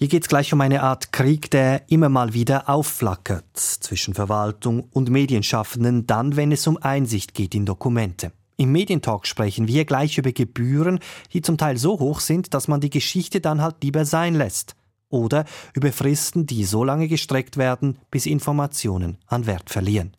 Hier 0.00 0.06
geht 0.06 0.22
es 0.22 0.28
gleich 0.28 0.52
um 0.52 0.60
eine 0.60 0.84
Art 0.84 1.12
Krieg, 1.12 1.50
der 1.50 1.90
immer 1.90 2.08
mal 2.08 2.32
wieder 2.32 2.68
aufflackert 2.68 3.56
zwischen 3.56 4.14
Verwaltung 4.14 4.84
und 4.92 5.10
Medienschaffenden, 5.10 6.06
dann, 6.06 6.36
wenn 6.36 6.52
es 6.52 6.68
um 6.68 6.76
Einsicht 6.76 7.34
geht 7.34 7.52
in 7.52 7.66
Dokumente. 7.66 8.30
Im 8.56 8.70
Medientalk 8.70 9.26
sprechen 9.26 9.66
wir 9.66 9.84
gleich 9.84 10.16
über 10.16 10.30
Gebühren, 10.30 11.00
die 11.32 11.42
zum 11.42 11.58
Teil 11.58 11.78
so 11.78 11.98
hoch 11.98 12.20
sind, 12.20 12.54
dass 12.54 12.68
man 12.68 12.80
die 12.80 12.90
Geschichte 12.90 13.40
dann 13.40 13.60
halt 13.60 13.82
lieber 13.82 14.04
sein 14.04 14.36
lässt. 14.36 14.76
Oder 15.08 15.46
über 15.74 15.90
Fristen, 15.90 16.46
die 16.46 16.62
so 16.62 16.84
lange 16.84 17.08
gestreckt 17.08 17.56
werden, 17.56 17.98
bis 18.12 18.26
Informationen 18.26 19.18
an 19.26 19.46
Wert 19.46 19.68
verlieren. 19.68 20.16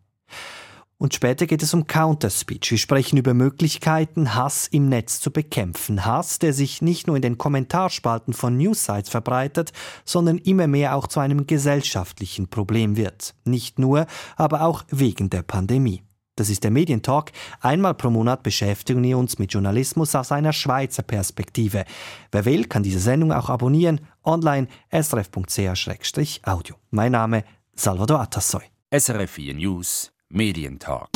Und 1.02 1.14
später 1.14 1.48
geht 1.48 1.64
es 1.64 1.74
um 1.74 1.88
Counterspeech. 1.88 2.72
Wir 2.72 2.78
sprechen 2.78 3.16
über 3.16 3.34
Möglichkeiten, 3.34 4.36
Hass 4.36 4.68
im 4.68 4.90
Netz 4.90 5.22
zu 5.22 5.32
bekämpfen. 5.32 6.06
Hass, 6.06 6.40
der 6.40 6.52
sich 6.52 6.82
nicht 6.82 7.08
nur 7.08 7.16
in 7.16 7.22
den 7.22 7.38
Kommentarspalten 7.38 8.34
von 8.34 8.58
Newsites 8.58 9.08
verbreitet, 9.10 9.72
sondern 10.04 10.38
immer 10.40 10.68
mehr 10.68 10.96
auch 10.96 11.08
zu 11.08 11.22
einem 11.22 11.48
gesellschaftlichen 11.48 12.50
Problem 12.50 12.98
wird. 12.98 13.34
Nicht 13.46 13.80
nur, 13.80 14.08
aber 14.36 14.64
auch 14.64 14.84
wegen 14.90 15.30
der 15.30 15.42
Pandemie. 15.42 16.04
Das 16.36 16.50
ist 16.50 16.66
der 16.66 16.72
Medientalk. 16.72 17.32
Einmal 17.62 17.94
pro 17.94 18.10
Monat 18.10 18.44
beschäftigen 18.44 19.02
wir 19.02 19.18
uns 19.18 19.40
mit 19.40 19.54
Journalismus 19.54 20.16
aus 20.16 20.34
einer 20.34 20.52
Schweizer 20.52 21.04
Perspektive. 21.04 21.86
Wer 22.34 22.44
will, 22.44 22.66
kann 22.66 22.84
diese 22.84 23.00
Sendung 23.00 23.32
auch 23.32 23.50
abonnieren, 23.50 24.02
online 24.26 24.68
srf.ch-audio. 24.92 26.76
Mein 26.92 27.14
Name 27.14 27.46
Salvador 27.74 28.20
Atassoy. 28.20 28.64
SRF 28.92 29.32
4 29.32 29.54
News 29.54 30.12
Medientalk. 30.32 31.10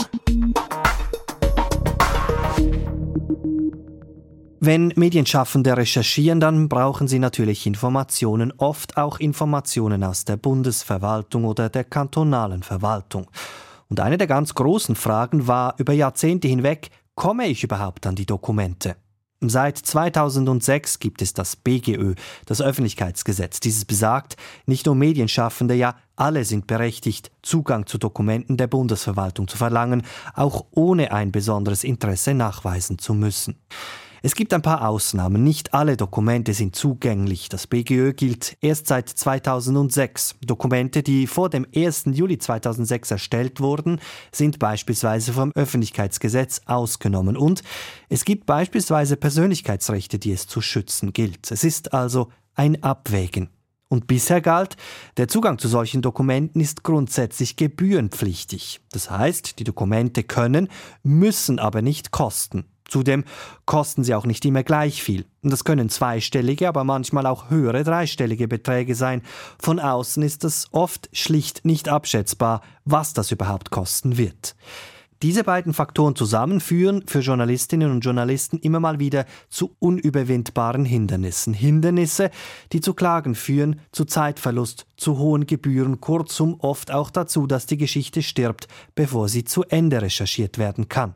Wenn 4.60 4.92
Medienschaffende 4.96 5.78
recherchieren, 5.78 6.40
dann 6.40 6.68
brauchen 6.68 7.08
sie 7.08 7.20
natürlich 7.20 7.68
Informationen, 7.68 8.52
oft 8.58 8.98
auch 8.98 9.20
Informationen 9.20 10.04
aus 10.04 10.26
der 10.26 10.38
Bundesverwaltung 10.38 11.46
oder 11.46 11.70
der 11.70 11.84
kantonalen 11.84 12.64
Verwaltung. 12.64 13.28
Und 13.88 14.00
eine 14.00 14.18
der 14.18 14.26
ganz 14.26 14.56
großen 14.56 14.96
Fragen 14.96 15.48
war 15.48 15.76
über 15.78 15.94
Jahrzehnte 15.94 16.48
hinweg, 16.48 16.90
komme 17.14 17.46
ich 17.46 17.64
überhaupt 17.64 18.08
an 18.08 18.16
die 18.16 18.26
Dokumente? 18.26 18.96
Seit 19.50 19.78
2006 19.78 21.00
gibt 21.00 21.22
es 21.22 21.34
das 21.34 21.56
BGÖ, 21.56 22.16
das 22.46 22.62
Öffentlichkeitsgesetz. 22.62 23.60
Dieses 23.60 23.86
besagt, 23.86 24.38
nicht 24.66 24.86
nur 24.86 24.96
Medienschaffende, 24.96 25.76
ja 25.76 25.96
alle 26.16 26.46
sind 26.46 26.68
berechtigt, 26.68 27.32
Zugang 27.42 27.88
zu 27.88 27.98
Dokumenten 27.98 28.58
der 28.58 28.68
Bundesverwaltung 28.68 29.48
zu 29.48 29.58
verlangen, 29.58 30.04
auch 30.36 30.66
ohne 30.72 31.12
ein 31.12 31.32
besonderes 31.32 31.84
Interesse 31.84 32.34
nachweisen 32.34 33.00
zu 33.00 33.14
müssen. 33.14 33.56
Es 34.26 34.36
gibt 34.36 34.54
ein 34.54 34.62
paar 34.62 34.88
Ausnahmen. 34.88 35.44
Nicht 35.44 35.74
alle 35.74 35.98
Dokumente 35.98 36.54
sind 36.54 36.78
zugänglich. 36.78 37.50
Das 37.50 37.68
BGÖ 37.68 38.14
gilt 38.14 38.56
erst 38.62 38.88
seit 38.88 39.10
2006. 39.10 40.36
Dokumente, 40.42 41.04
die 41.04 41.28
vor 41.28 41.50
dem 41.50 41.68
1. 41.76 42.06
Juli 42.14 42.38
2006 42.38 43.12
erstellt 43.12 43.60
wurden, 43.60 44.00
sind 44.32 44.60
beispielsweise 44.60 45.34
vom 45.34 45.52
Öffentlichkeitsgesetz 45.52 46.62
ausgenommen. 46.68 47.36
Und 47.36 47.64
es 48.08 48.24
gibt 48.24 48.46
beispielsweise 48.46 49.18
Persönlichkeitsrechte, 49.18 50.20
die 50.20 50.32
es 50.32 50.48
zu 50.48 50.62
schützen 50.62 51.12
gilt. 51.12 51.52
Es 51.52 51.66
ist 51.66 51.94
also 51.94 52.32
ein 52.56 52.82
Abwägen. 52.82 53.50
Und 53.90 54.08
bisher 54.08 54.40
galt, 54.40 54.78
der 55.18 55.28
Zugang 55.28 55.60
zu 55.60 55.68
solchen 55.68 56.02
Dokumenten 56.02 56.62
ist 56.62 56.84
grundsätzlich 56.84 57.58
gebührenpflichtig. 57.58 58.80
Das 58.94 59.12
heißt, 59.12 59.60
die 59.60 59.66
Dokumente 59.66 60.24
können, 60.24 60.70
müssen 61.04 61.60
aber 61.60 61.82
nicht 61.82 62.12
kosten. 62.12 62.64
Zudem 62.94 63.24
kosten 63.66 64.04
sie 64.04 64.14
auch 64.14 64.28
nicht 64.28 64.46
immer 64.46 64.62
gleich 64.62 65.02
viel. 65.02 65.26
Das 65.42 65.64
können 65.64 65.90
zweistellige, 65.90 66.68
aber 66.68 66.84
manchmal 66.84 67.26
auch 67.26 67.50
höhere 67.50 67.84
dreistellige 67.84 68.48
Beträge 68.48 68.94
sein. 68.94 69.24
Von 69.58 69.80
außen 69.80 70.22
ist 70.22 70.44
es 70.44 70.68
oft 70.72 71.10
schlicht 71.12 71.66
nicht 71.66 71.90
abschätzbar, 71.90 72.62
was 72.86 73.14
das 73.14 73.32
überhaupt 73.32 73.72
kosten 73.72 74.20
wird. 74.20 74.56
Diese 75.24 75.44
beiden 75.44 75.74
Faktoren 75.74 76.16
zusammen 76.16 76.60
führen 76.60 77.04
für 77.08 77.22
Journalistinnen 77.22 77.90
und 77.90 78.02
Journalisten 78.02 78.60
immer 78.60 78.80
mal 78.80 79.00
wieder 79.00 79.26
zu 79.50 79.76
unüberwindbaren 79.80 80.86
Hindernissen. 80.86 81.56
Hindernisse, 81.56 82.30
die 82.74 82.82
zu 82.82 82.94
Klagen 82.94 83.34
führen, 83.34 83.80
zu 83.92 84.06
Zeitverlust, 84.06 84.86
zu 84.98 85.18
hohen 85.18 85.48
Gebühren, 85.48 86.00
kurzum 86.00 86.60
oft 86.60 86.92
auch 86.92 87.10
dazu, 87.10 87.48
dass 87.48 87.66
die 87.66 87.78
Geschichte 87.78 88.22
stirbt, 88.22 88.68
bevor 88.94 89.30
sie 89.30 89.46
zu 89.46 89.64
Ende 89.64 90.00
recherchiert 90.04 90.60
werden 90.60 90.90
kann. 90.90 91.16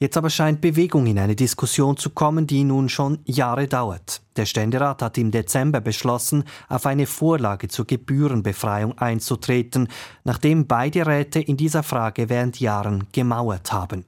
Jetzt 0.00 0.16
aber 0.16 0.30
scheint 0.30 0.60
Bewegung 0.60 1.06
in 1.08 1.18
eine 1.18 1.34
Diskussion 1.34 1.96
zu 1.96 2.10
kommen, 2.10 2.46
die 2.46 2.62
nun 2.62 2.88
schon 2.88 3.18
Jahre 3.24 3.66
dauert. 3.66 4.22
Der 4.36 4.46
Ständerat 4.46 5.02
hat 5.02 5.18
im 5.18 5.32
Dezember 5.32 5.80
beschlossen, 5.80 6.44
auf 6.68 6.86
eine 6.86 7.06
Vorlage 7.06 7.66
zur 7.66 7.84
Gebührenbefreiung 7.84 8.96
einzutreten, 8.96 9.88
nachdem 10.22 10.68
beide 10.68 11.04
Räte 11.04 11.40
in 11.40 11.56
dieser 11.56 11.82
Frage 11.82 12.28
während 12.28 12.60
Jahren 12.60 13.08
gemauert 13.10 13.72
haben. 13.72 14.04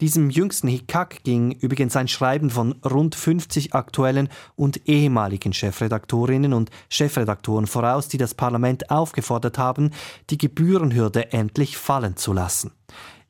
Diesem 0.00 0.30
jüngsten 0.30 0.68
Hickhack 0.68 1.24
ging 1.24 1.50
übrigens 1.50 1.96
ein 1.96 2.06
Schreiben 2.06 2.50
von 2.50 2.76
rund 2.84 3.16
50 3.16 3.74
aktuellen 3.74 4.28
und 4.54 4.88
ehemaligen 4.88 5.52
Chefredaktorinnen 5.52 6.52
und 6.52 6.70
Chefredaktoren 6.88 7.66
voraus, 7.66 8.06
die 8.06 8.18
das 8.18 8.34
Parlament 8.34 8.92
aufgefordert 8.92 9.58
haben, 9.58 9.90
die 10.30 10.38
Gebührenhürde 10.38 11.32
endlich 11.32 11.76
fallen 11.76 12.16
zu 12.16 12.32
lassen. 12.32 12.70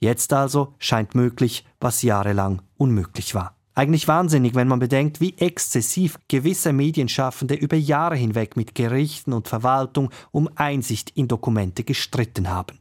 Jetzt 0.00 0.32
also 0.32 0.74
scheint 0.78 1.14
möglich, 1.14 1.64
was 1.80 2.02
jahrelang 2.02 2.62
unmöglich 2.76 3.34
war. 3.34 3.56
Eigentlich 3.74 4.08
wahnsinnig, 4.08 4.56
wenn 4.56 4.66
man 4.66 4.80
bedenkt, 4.80 5.20
wie 5.20 5.38
exzessiv 5.38 6.18
gewisse 6.26 6.72
Medienschaffende 6.72 7.54
über 7.54 7.76
Jahre 7.76 8.16
hinweg 8.16 8.56
mit 8.56 8.74
Gerichten 8.74 9.32
und 9.32 9.46
Verwaltung 9.46 10.10
um 10.32 10.48
Einsicht 10.56 11.10
in 11.10 11.28
Dokumente 11.28 11.84
gestritten 11.84 12.48
haben. 12.48 12.80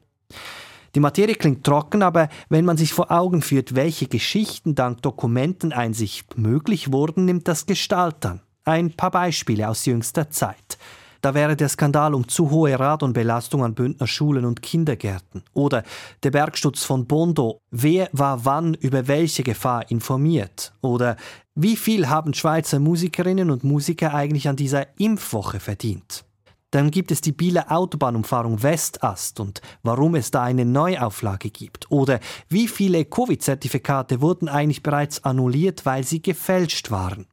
Die 0.96 1.00
Materie 1.00 1.36
klingt 1.36 1.64
trocken, 1.64 2.02
aber 2.02 2.30
wenn 2.50 2.66
man 2.66 2.78
sich 2.78 2.94
vor 2.94 3.12
Augen 3.12 3.44
führt, 3.44 3.76
welche 3.76 4.08
Geschichten 4.08 4.74
dank 4.74 5.04
Dokumenteneinsicht 5.04 6.36
möglich 6.40 6.92
wurden, 6.92 7.26
nimmt 7.26 7.48
das 7.48 7.68
Gestalt 7.68 8.26
an. 8.26 8.42
Ein 8.64 8.94
paar 8.94 9.12
Beispiele 9.12 9.70
aus 9.70 9.86
jüngster 9.86 10.32
Zeit. 10.32 10.80
Da 11.28 11.34
wäre 11.34 11.58
der 11.58 11.68
Skandal 11.68 12.14
um 12.14 12.30
zu 12.30 12.52
hohe 12.52 12.80
Radonbelastung 12.80 13.62
an 13.62 13.74
Bündner 13.74 14.08
Schulen 14.08 14.46
und 14.46 14.62
Kindergärten. 14.62 15.44
Oder 15.54 15.84
der 16.24 16.32
Bergsturz 16.32 16.86
von 16.86 17.06
Bondo. 17.06 17.60
Wer 17.70 18.08
war 18.14 18.46
wann 18.46 18.76
über 18.76 19.10
welche 19.10 19.44
Gefahr 19.44 19.92
informiert? 19.92 20.72
Oder 20.80 21.18
wie 21.54 21.76
viel 21.76 22.08
haben 22.08 22.34
Schweizer 22.34 22.80
Musikerinnen 22.80 23.52
und 23.52 23.66
Musiker 23.66 24.14
eigentlich 24.14 24.48
an 24.48 24.56
dieser 24.56 24.98
Impfwoche 25.00 25.60
verdient? 25.60 26.24
Dann 26.72 26.92
gibt 26.92 27.12
es 27.12 27.20
die 27.20 27.34
Bieler 27.34 27.74
Autobahnumfahrung 27.74 28.64
Westast 28.64 29.42
und 29.42 29.60
warum 29.84 30.16
es 30.16 30.32
da 30.32 30.44
eine 30.44 30.64
Neuauflage 30.64 31.50
gibt. 31.50 31.92
Oder 31.92 32.22
wie 32.48 32.70
viele 32.70 33.04
Covid-Zertifikate 33.04 34.22
wurden 34.22 34.48
eigentlich 34.48 34.82
bereits 34.82 35.26
annulliert, 35.26 35.86
weil 35.86 36.06
sie 36.06 36.22
gefälscht 36.22 36.90
waren. 36.90 37.28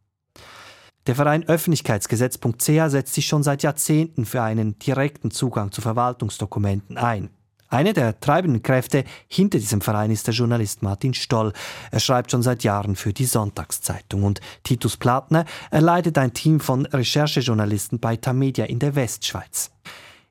Der 1.07 1.15
Verein 1.15 1.47
Öffentlichkeitsgesetz.ch 1.47 2.91
setzt 2.91 3.13
sich 3.13 3.27
schon 3.27 3.43
seit 3.43 3.63
Jahrzehnten 3.63 4.25
für 4.25 4.41
einen 4.41 4.79
direkten 4.79 5.31
Zugang 5.31 5.71
zu 5.71 5.83
Verwaltungsdokumenten 5.83 6.97
ein. 6.97 7.29
Eine 7.69 7.93
der 7.93 8.19
treibenden 8.21 8.63
Kräfte 8.63 9.05
hinter 9.29 9.59
diesem 9.59 9.83
Verein 9.83 10.11
ist 10.11 10.27
der 10.27 10.33
Journalist 10.33 10.83
Martin 10.83 11.13
Stoll. 11.13 11.53
Er 11.91 12.01
schreibt 12.01 12.31
schon 12.31 12.43
seit 12.43 12.63
Jahren 12.65 12.97
für 12.97 13.13
die 13.13 13.25
Sonntagszeitung. 13.27 14.23
Und 14.23 14.41
Titus 14.63 14.97
Platner, 14.97 15.45
er 15.71 15.83
leitet 15.83 16.17
ein 16.17 16.33
Team 16.33 16.61
von 16.61 16.87
Recherchejournalisten 16.87 17.99
bei 17.99 18.17
Tamedia 18.17 18.65
in 18.65 18.79
der 18.79 18.95
Westschweiz. 18.95 19.73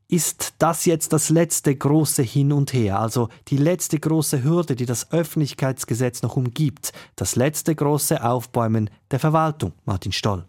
Ist 0.07 0.53
das 0.57 0.85
jetzt 0.85 1.13
das 1.13 1.29
letzte 1.29 1.75
große 1.75 2.23
Hin 2.23 2.51
und 2.51 2.73
Her, 2.73 2.99
also 2.99 3.29
die 3.47 3.57
letzte 3.57 3.99
große 3.99 4.43
Hürde, 4.43 4.75
die 4.75 4.85
das 4.85 5.11
Öffentlichkeitsgesetz 5.11 6.21
noch 6.21 6.35
umgibt, 6.35 6.93
das 7.15 7.35
letzte 7.35 7.75
große 7.75 8.23
Aufbäumen 8.23 8.89
der 9.11 9.19
Verwaltung, 9.19 9.73
Martin 9.85 10.11
Stoll? 10.11 10.45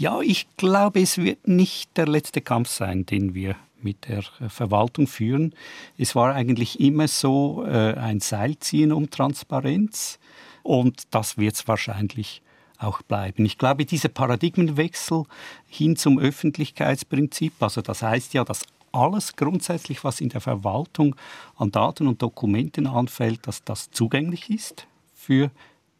Ja, 0.00 0.22
ich 0.22 0.46
glaube, 0.56 1.02
es 1.02 1.18
wird 1.18 1.46
nicht 1.46 1.94
der 1.98 2.08
letzte 2.08 2.40
Kampf 2.40 2.70
sein, 2.70 3.04
den 3.04 3.34
wir 3.34 3.54
mit 3.82 4.08
der 4.08 4.22
äh, 4.40 4.48
Verwaltung 4.48 5.06
führen. 5.06 5.54
Es 5.98 6.14
war 6.14 6.34
eigentlich 6.34 6.80
immer 6.80 7.06
so 7.06 7.66
äh, 7.66 7.92
ein 7.96 8.20
Seilziehen 8.20 8.92
um 8.92 9.10
Transparenz 9.10 10.18
und 10.62 11.02
das 11.10 11.36
wird 11.36 11.56
es 11.56 11.68
wahrscheinlich 11.68 12.40
auch 12.78 13.02
bleiben. 13.02 13.44
Ich 13.44 13.58
glaube, 13.58 13.84
dieser 13.84 14.08
Paradigmenwechsel 14.08 15.24
hin 15.66 15.96
zum 15.96 16.18
Öffentlichkeitsprinzip, 16.18 17.52
also 17.60 17.82
das 17.82 18.00
heißt 18.00 18.32
ja, 18.32 18.42
dass 18.42 18.62
alles 18.92 19.36
grundsätzlich, 19.36 20.02
was 20.02 20.22
in 20.22 20.30
der 20.30 20.40
Verwaltung 20.40 21.14
an 21.56 21.72
Daten 21.72 22.06
und 22.06 22.22
Dokumenten 22.22 22.86
anfällt, 22.86 23.46
dass 23.46 23.64
das 23.64 23.90
zugänglich 23.90 24.48
ist 24.48 24.86
für 25.14 25.50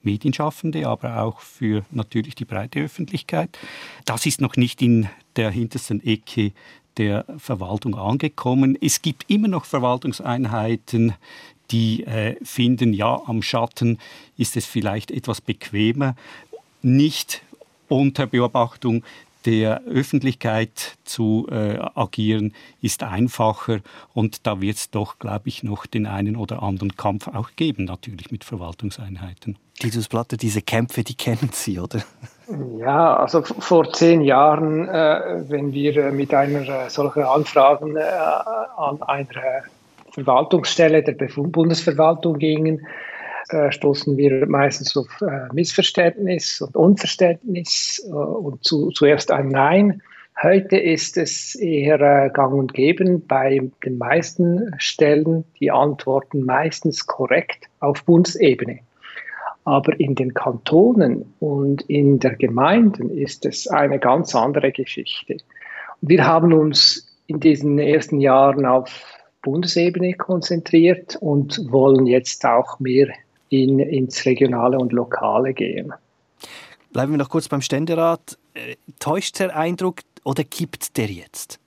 Medienschaffende, 0.03 0.87
aber 0.87 1.23
auch 1.23 1.41
für 1.41 1.85
natürlich 1.91 2.35
die 2.35 2.45
breite 2.45 2.81
Öffentlichkeit. 2.81 3.59
Das 4.05 4.27
ist 4.27 4.41
noch 4.41 4.57
nicht 4.57 4.83
in 4.83 5.09
der 5.37 5.51
hintersten 5.51 6.05
Ecke 6.05 6.53
der 6.97 7.25
Verwaltung 7.39 7.95
angekommen. 7.95 8.77
Es 8.81 9.03
gibt 9.03 9.31
immer 9.31 9.49
noch 9.49 9.65
Verwaltungseinheiten, 9.65 11.15
die 11.71 12.05
äh, 12.05 12.37
finden, 12.45 12.93
ja, 12.93 13.23
am 13.27 13.43
Schatten 13.43 13.99
ist 14.37 14.57
es 14.57 14.67
vielleicht 14.67 15.11
etwas 15.11 15.41
bequemer, 15.41 16.17
nicht 16.83 17.43
unter 17.89 18.27
Beobachtung 18.27 19.05
der 19.47 19.83
Öffentlichkeit 19.85 20.99
zu 21.05 21.47
äh, 21.51 21.79
agieren, 21.95 22.53
ist 22.81 23.03
einfacher 23.03 23.81
und 24.13 24.47
da 24.47 24.61
wird 24.61 24.77
es 24.77 24.91
doch, 24.91 25.19
glaube 25.19 25.49
ich, 25.49 25.63
noch 25.63 25.87
den 25.87 26.07
einen 26.07 26.37
oder 26.37 26.63
anderen 26.63 26.97
Kampf 26.97 27.29
auch 27.29 27.51
geben, 27.57 27.85
natürlich 27.85 28.31
mit 28.31 28.45
Verwaltungseinheiten. 28.45 29.59
Titus 29.79 30.09
Platte, 30.09 30.37
diese 30.37 30.61
Kämpfe, 30.61 31.03
die 31.03 31.15
kennen 31.15 31.51
Sie, 31.53 31.81
oder? 31.81 32.01
Ja, 32.79 33.17
also 33.17 33.43
vor 33.43 33.93
zehn 33.93 34.21
Jahren, 34.21 34.89
äh, 34.89 35.45
wenn 35.49 35.73
wir 35.73 36.13
mit 36.13 36.35
einer 36.35 36.69
äh, 36.69 36.91
solchen 36.91 37.23
Anfragen 37.23 37.97
äh, 37.97 38.03
an 38.77 39.03
einer 39.03 39.63
Verwaltungsstelle 40.13 41.03
der 41.03 41.15
Bundesverwaltung 41.15 42.39
gingen, 42.39 42.87
äh, 43.53 43.73
stoßen 43.73 44.17
wir 44.17 44.47
meistens 44.47 44.97
auf 44.97 45.09
äh, 45.23 45.53
Missverständnis 45.53 46.61
und 46.61 46.77
Unverständnis 46.77 48.03
äh, 48.07 48.13
und 48.13 48.63
zu, 48.65 48.91
zuerst 48.91 49.31
ein 49.31 49.49
Nein. 49.49 50.03
Heute 50.43 50.79
ist 50.79 51.17
es 51.17 51.55
eher 51.57 52.31
gang 52.31 52.55
und 52.55 52.73
gäbe 52.73 53.19
bei 53.19 53.61
den 53.85 53.99
meisten 53.99 54.73
Stellen 54.79 55.45
die 55.59 55.71
Antworten 55.71 56.45
meistens 56.45 57.07
korrekt 57.07 57.67
auf 57.81 58.05
Bundesebene. 58.05 58.79
Aber 59.65 59.99
in 60.01 60.15
den 60.15 60.33
Kantonen 60.33 61.35
und 61.41 61.83
in 61.83 62.19
der 62.21 62.37
Gemeinden 62.37 63.11
ist 63.11 63.45
es 63.45 63.67
eine 63.69 63.99
ganz 63.99 64.35
andere 64.35 64.73
Geschichte. 64.73 65.37
Wir 66.01 66.27
haben 66.27 66.55
uns 66.55 67.07
in 67.27 67.41
diesen 67.41 67.79
ersten 67.79 68.21
Jahren 68.21 68.65
auf 68.65 69.05
Bundesebene 69.43 70.15
konzentriert 70.15 71.17
und 71.21 71.61
wollen 71.71 72.07
jetzt 72.07 72.45
auch 72.47 72.81
mehr 72.81 73.09
in, 73.51 73.79
ins 73.79 74.25
Regionale 74.25 74.79
und 74.79 74.93
Lokale 74.93 75.53
gehen. 75.53 75.93
Bleiben 76.93 77.13
wir 77.13 77.19
noch 77.19 77.29
kurz 77.29 77.49
beim 77.49 77.61
Ständerat. 77.61 78.39
Äh, 78.55 78.77
täuscht 78.99 79.39
der 79.39 79.57
Eindruck 79.57 80.01
oder 80.25 80.45
kippt 80.45 80.97
der 80.97 81.07
jetzt? 81.07 81.61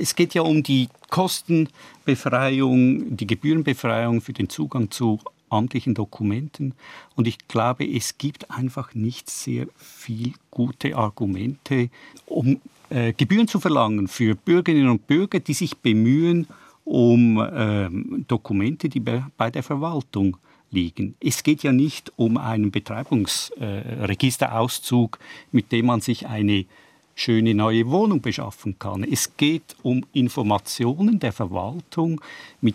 Es 0.00 0.14
geht 0.14 0.34
ja 0.34 0.42
um 0.42 0.62
die 0.62 0.88
Kostenbefreiung, 1.10 3.16
die 3.16 3.26
Gebührenbefreiung 3.26 4.22
für 4.22 4.32
den 4.32 4.48
Zugang 4.48 4.90
zu 4.90 5.18
amtlichen 5.50 5.94
Dokumenten. 5.94 6.74
Und 7.14 7.28
ich 7.28 7.46
glaube, 7.48 7.86
es 7.86 8.18
gibt 8.18 8.50
einfach 8.50 8.94
nicht 8.94 9.28
sehr 9.28 9.66
viel 9.76 10.32
gute 10.50 10.96
Argumente, 10.96 11.90
um 12.24 12.60
äh, 12.88 13.12
Gebühren 13.12 13.48
zu 13.48 13.60
verlangen 13.60 14.08
für 14.08 14.34
Bürgerinnen 14.34 14.88
und 14.88 15.06
Bürger, 15.06 15.40
die 15.40 15.54
sich 15.54 15.76
bemühen 15.76 16.46
um 16.84 17.38
äh, 17.38 17.88
Dokumente, 18.28 18.88
die 18.88 19.00
bei 19.00 19.50
der 19.50 19.62
Verwaltung 19.62 20.38
liegen. 20.76 21.16
Es 21.20 21.42
geht 21.42 21.64
ja 21.64 21.72
nicht 21.72 22.12
um 22.16 22.36
einen 22.36 22.70
Betreibungsregisterauszug, 22.70 25.18
mit 25.50 25.72
dem 25.72 25.86
man 25.86 26.02
sich 26.02 26.26
eine 26.26 26.66
schöne 27.14 27.54
neue 27.54 27.90
Wohnung 27.90 28.20
beschaffen 28.20 28.78
kann. 28.78 29.02
Es 29.02 29.38
geht 29.38 29.74
um 29.82 30.04
Informationen 30.12 31.18
der 31.18 31.32
Verwaltung, 31.32 32.20
mit 32.60 32.74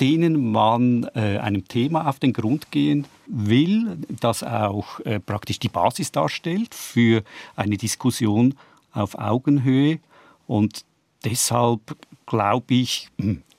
denen 0.00 0.52
man 0.52 1.10
äh, 1.14 1.38
einem 1.38 1.66
Thema 1.66 2.08
auf 2.08 2.20
den 2.20 2.32
Grund 2.32 2.70
gehen 2.70 3.06
will, 3.26 3.98
das 4.08 4.42
auch 4.42 5.00
äh, 5.00 5.20
praktisch 5.20 5.58
die 5.58 5.68
Basis 5.68 6.10
darstellt 6.12 6.74
für 6.74 7.22
eine 7.56 7.76
Diskussion 7.76 8.54
auf 8.92 9.18
Augenhöhe. 9.18 9.98
Und 10.46 10.86
deshalb 11.24 11.96
glaube 12.30 12.74
ich, 12.74 13.08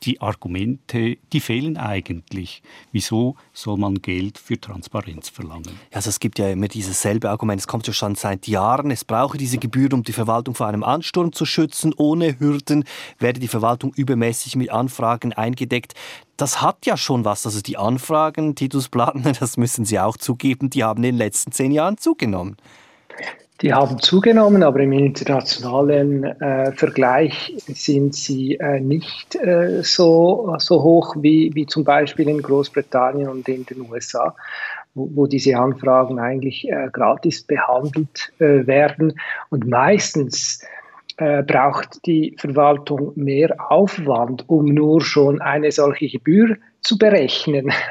die 0.03 0.21
Argumente, 0.21 1.17
die 1.33 1.41
fehlen 1.41 1.75
eigentlich. 1.75 2.63
Wieso 2.93 3.35
soll 3.51 3.77
man 3.77 3.95
Geld 3.95 4.37
für 4.37 4.59
Transparenz 4.59 5.27
verlangen? 5.27 5.77
Also 5.91 6.09
es 6.09 6.21
gibt 6.21 6.39
ja 6.39 6.49
immer 6.49 6.69
dieses 6.69 7.01
selbe 7.01 7.29
Argument, 7.29 7.59
es 7.59 7.67
kommt 7.67 7.85
ja 7.85 7.91
schon 7.91 8.15
seit 8.15 8.47
Jahren, 8.47 8.89
es 8.89 9.03
brauche 9.03 9.37
diese 9.37 9.57
Gebühr, 9.57 9.91
um 9.91 10.03
die 10.03 10.13
Verwaltung 10.13 10.55
vor 10.55 10.67
einem 10.67 10.83
Ansturm 10.83 11.33
zu 11.33 11.45
schützen. 11.45 11.93
Ohne 11.97 12.39
Hürden 12.39 12.85
werde 13.19 13.41
die 13.41 13.49
Verwaltung 13.49 13.93
übermäßig 13.93 14.55
mit 14.55 14.69
Anfragen 14.69 15.33
eingedeckt. 15.33 15.93
Das 16.37 16.61
hat 16.61 16.85
ja 16.85 16.95
schon 16.95 17.25
was. 17.25 17.45
Also 17.45 17.59
die 17.59 17.77
Anfragen, 17.77 18.55
Titus 18.55 18.87
Plattner, 18.87 19.33
das 19.39 19.57
müssen 19.57 19.83
Sie 19.83 19.99
auch 19.99 20.15
zugeben, 20.15 20.69
die 20.69 20.85
haben 20.85 21.03
in 21.03 21.11
den 21.11 21.17
letzten 21.17 21.51
zehn 21.51 21.73
Jahren 21.73 21.97
zugenommen. 21.97 22.55
Die 23.61 23.73
haben 23.75 23.99
zugenommen, 23.99 24.63
aber 24.63 24.79
im 24.79 24.91
internationalen 24.91 26.23
äh, 26.23 26.71
Vergleich 26.71 27.53
sind 27.67 28.15
sie 28.15 28.55
äh, 28.55 28.79
nicht 28.79 29.35
äh, 29.35 29.83
so, 29.83 30.55
so 30.57 30.81
hoch 30.81 31.15
wie, 31.19 31.51
wie 31.53 31.67
zum 31.67 31.83
Beispiel 31.83 32.27
in 32.27 32.41
Großbritannien 32.41 33.29
und 33.29 33.47
in 33.47 33.65
den 33.67 33.87
USA, 33.87 34.35
wo, 34.95 35.11
wo 35.13 35.27
diese 35.27 35.57
Anfragen 35.57 36.17
eigentlich 36.19 36.67
äh, 36.69 36.89
gratis 36.91 37.43
behandelt 37.43 38.33
äh, 38.39 38.65
werden. 38.65 39.19
Und 39.51 39.67
meistens 39.67 40.65
äh, 41.17 41.43
braucht 41.43 42.03
die 42.07 42.35
Verwaltung 42.39 43.11
mehr 43.15 43.55
Aufwand, 43.69 44.43
um 44.49 44.65
nur 44.65 45.01
schon 45.01 45.39
eine 45.39 45.71
solche 45.71 46.09
Gebühr 46.09 46.57
zu 46.81 46.97
berechnen. 46.97 47.71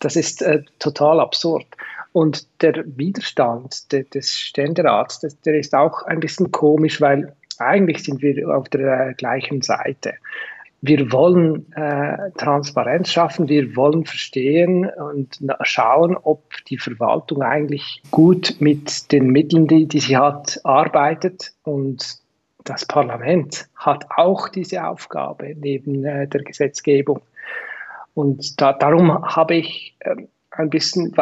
Das 0.00 0.16
ist 0.16 0.42
total 0.78 1.20
absurd. 1.20 1.66
Und 2.12 2.62
der 2.62 2.84
Widerstand 2.96 3.92
des 3.92 4.36
Ständerats, 4.36 5.20
der 5.44 5.58
ist 5.58 5.74
auch 5.74 6.02
ein 6.02 6.20
bisschen 6.20 6.50
komisch, 6.50 7.00
weil 7.00 7.34
eigentlich 7.58 8.02
sind 8.02 8.22
wir 8.22 8.48
auf 8.56 8.68
der 8.68 9.14
gleichen 9.14 9.62
Seite. 9.62 10.14
Wir 10.82 11.12
wollen 11.12 11.70
äh, 11.74 12.30
Transparenz 12.38 13.12
schaffen, 13.12 13.48
wir 13.48 13.76
wollen 13.76 14.06
verstehen 14.06 14.88
und 14.88 15.38
schauen, 15.62 16.16
ob 16.16 16.42
die 16.68 16.78
Verwaltung 16.78 17.42
eigentlich 17.42 18.02
gut 18.10 18.56
mit 18.60 19.12
den 19.12 19.28
Mitteln, 19.28 19.66
die, 19.66 19.86
die 19.86 20.00
sie 20.00 20.16
hat, 20.16 20.58
arbeitet. 20.64 21.52
Und 21.64 22.18
das 22.64 22.86
Parlament 22.86 23.68
hat 23.76 24.06
auch 24.16 24.48
diese 24.48 24.86
Aufgabe 24.86 25.54
neben 25.54 26.04
äh, 26.04 26.26
der 26.26 26.42
Gesetzgebung. 26.42 27.20
Und 28.14 28.60
da, 28.60 28.72
darum 28.72 29.22
habe 29.22 29.56
ich 29.56 29.96
äh, 30.00 30.16
ein 30.60 30.70
bisschen, 30.70 31.14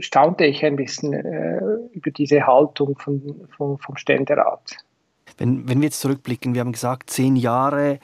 staunte 0.00 0.44
ich 0.44 0.64
ein 0.64 0.76
bisschen 0.76 1.12
äh, 1.12 1.60
über 1.92 2.10
diese 2.10 2.46
Haltung 2.46 2.96
von, 2.98 3.48
von, 3.56 3.78
vom 3.78 3.96
Ständerat. 3.96 4.76
Wenn, 5.36 5.68
wenn 5.68 5.80
wir 5.80 5.86
jetzt 5.86 6.00
zurückblicken, 6.00 6.54
wir 6.54 6.60
haben 6.60 6.72
gesagt, 6.72 7.10
zehn 7.10 7.36
Jahre, 7.36 7.98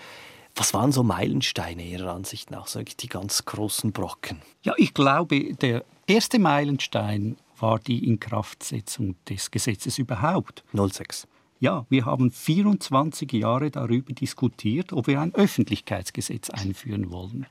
was 0.55 0.75
waren 0.75 0.93
so 0.93 1.03
Meilensteine 1.03 1.83
Ihrer 1.83 2.13
Ansicht 2.13 2.51
nach, 2.51 2.67
sage 2.67 2.87
ich, 2.89 2.97
die 2.97 3.09
ganz 3.09 3.45
großen 3.45 3.93
Brocken? 3.93 4.43
Ja, 4.63 4.75
ich 4.77 4.95
glaube, 4.95 5.55
der 5.55 5.85
erste 6.07 6.39
Meilenstein 6.39 7.37
war 7.59 7.79
die 7.79 8.07
Inkraftsetzung 8.07 9.17
des 9.29 9.51
Gesetzes 9.51 9.99
überhaupt. 9.99 10.65
06. 10.75 11.29
Ja, 11.63 11.85
wir 11.91 12.07
haben 12.07 12.31
24 12.31 13.31
Jahre 13.33 13.71
darüber 13.71 14.15
diskutiert, 14.15 14.95
ob 14.95 15.09
wir 15.09 15.21
ein 15.21 15.35
Öffentlichkeitsgesetz 15.35 16.49
einführen 16.49 17.11
wollen. 17.11 17.45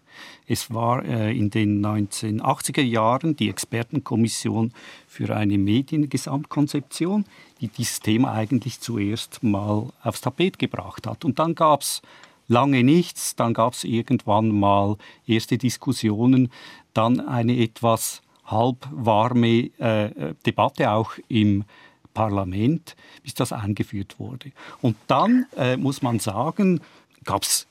Es 0.47 0.73
war 0.73 1.05
äh, 1.05 1.31
in 1.37 1.51
den 1.51 1.85
1980er 1.85 2.81
Jahren 2.81 3.35
die 3.35 3.51
Expertenkommission 3.51 4.73
für 5.07 5.35
eine 5.35 5.59
Mediengesamtkonzeption, 5.59 7.25
die 7.61 7.67
dieses 7.67 7.99
Thema 7.99 8.33
eigentlich 8.33 8.79
zuerst 8.79 9.43
mal 9.43 9.89
aufs 10.01 10.21
Tapet 10.21 10.57
gebracht 10.57 11.05
hat. 11.05 11.23
Und 11.23 11.37
dann 11.37 11.53
gab 11.53 11.81
es 11.81 12.01
lange 12.47 12.83
nichts, 12.83 13.35
dann 13.35 13.53
gab 13.53 13.73
es 13.73 13.83
irgendwann 13.83 14.49
mal 14.49 14.97
erste 15.27 15.59
Diskussionen, 15.59 16.49
dann 16.95 17.19
eine 17.19 17.59
etwas 17.59 18.23
halbwarme 18.43 19.69
äh, 19.77 20.33
Debatte 20.47 20.89
auch 20.89 21.11
im 21.27 21.63
Parlament, 22.13 22.95
bis 23.23 23.33
das 23.33 23.53
eingeführt 23.53 24.19
wurde. 24.19 24.51
Und 24.81 24.97
dann 25.07 25.45
äh, 25.55 25.77
muss 25.77 26.01
man 26.01 26.19
sagen, 26.19 26.81
gab 27.23 27.43
es 27.43 27.67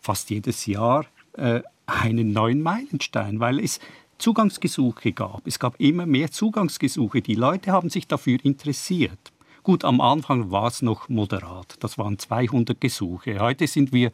fast 0.00 0.30
jedes 0.30 0.66
Jahr 0.66 1.06
äh, 1.34 1.60
einen 1.86 2.32
neuen 2.32 2.62
Meilenstein, 2.62 3.40
weil 3.40 3.60
es 3.60 3.80
Zugangsgesuche 4.18 5.12
gab. 5.12 5.46
Es 5.46 5.58
gab 5.58 5.78
immer 5.78 6.06
mehr 6.06 6.30
Zugangsgesuche. 6.30 7.20
Die 7.20 7.34
Leute 7.34 7.72
haben 7.72 7.90
sich 7.90 8.06
dafür 8.06 8.38
interessiert. 8.42 9.32
Gut, 9.62 9.84
am 9.84 10.00
Anfang 10.00 10.50
war 10.50 10.68
es 10.68 10.80
noch 10.80 11.08
moderat. 11.08 11.76
Das 11.80 11.98
waren 11.98 12.18
200 12.18 12.80
Gesuche. 12.80 13.40
Heute 13.40 13.66
sind 13.66 13.92
wir 13.92 14.12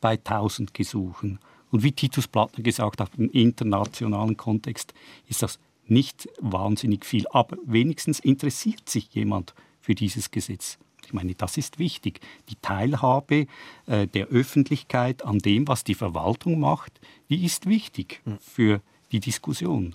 bei 0.00 0.12
1000 0.12 0.74
Gesuchen. 0.74 1.38
Und 1.70 1.82
wie 1.82 1.92
Titus 1.92 2.26
Plattner 2.26 2.62
gesagt 2.62 3.00
hat, 3.00 3.10
im 3.16 3.30
internationalen 3.30 4.36
Kontext 4.36 4.94
ist 5.28 5.42
das 5.42 5.58
nicht 5.86 6.28
wahnsinnig 6.40 7.04
viel, 7.04 7.26
aber 7.30 7.56
wenigstens 7.64 8.20
interessiert 8.20 8.88
sich 8.88 9.14
jemand 9.14 9.54
für 9.80 9.94
dieses 9.94 10.30
Gesetz. 10.30 10.78
Ich 11.04 11.12
meine, 11.12 11.34
das 11.34 11.56
ist 11.56 11.78
wichtig. 11.78 12.20
Die 12.48 12.56
Teilhabe 12.62 13.46
äh, 13.86 14.06
der 14.06 14.28
Öffentlichkeit 14.28 15.24
an 15.24 15.38
dem, 15.38 15.68
was 15.68 15.84
die 15.84 15.94
Verwaltung 15.94 16.58
macht, 16.58 16.98
die 17.28 17.44
ist 17.44 17.66
wichtig 17.66 18.22
hm. 18.24 18.38
für 18.40 18.80
die 19.12 19.20
Diskussion. 19.20 19.94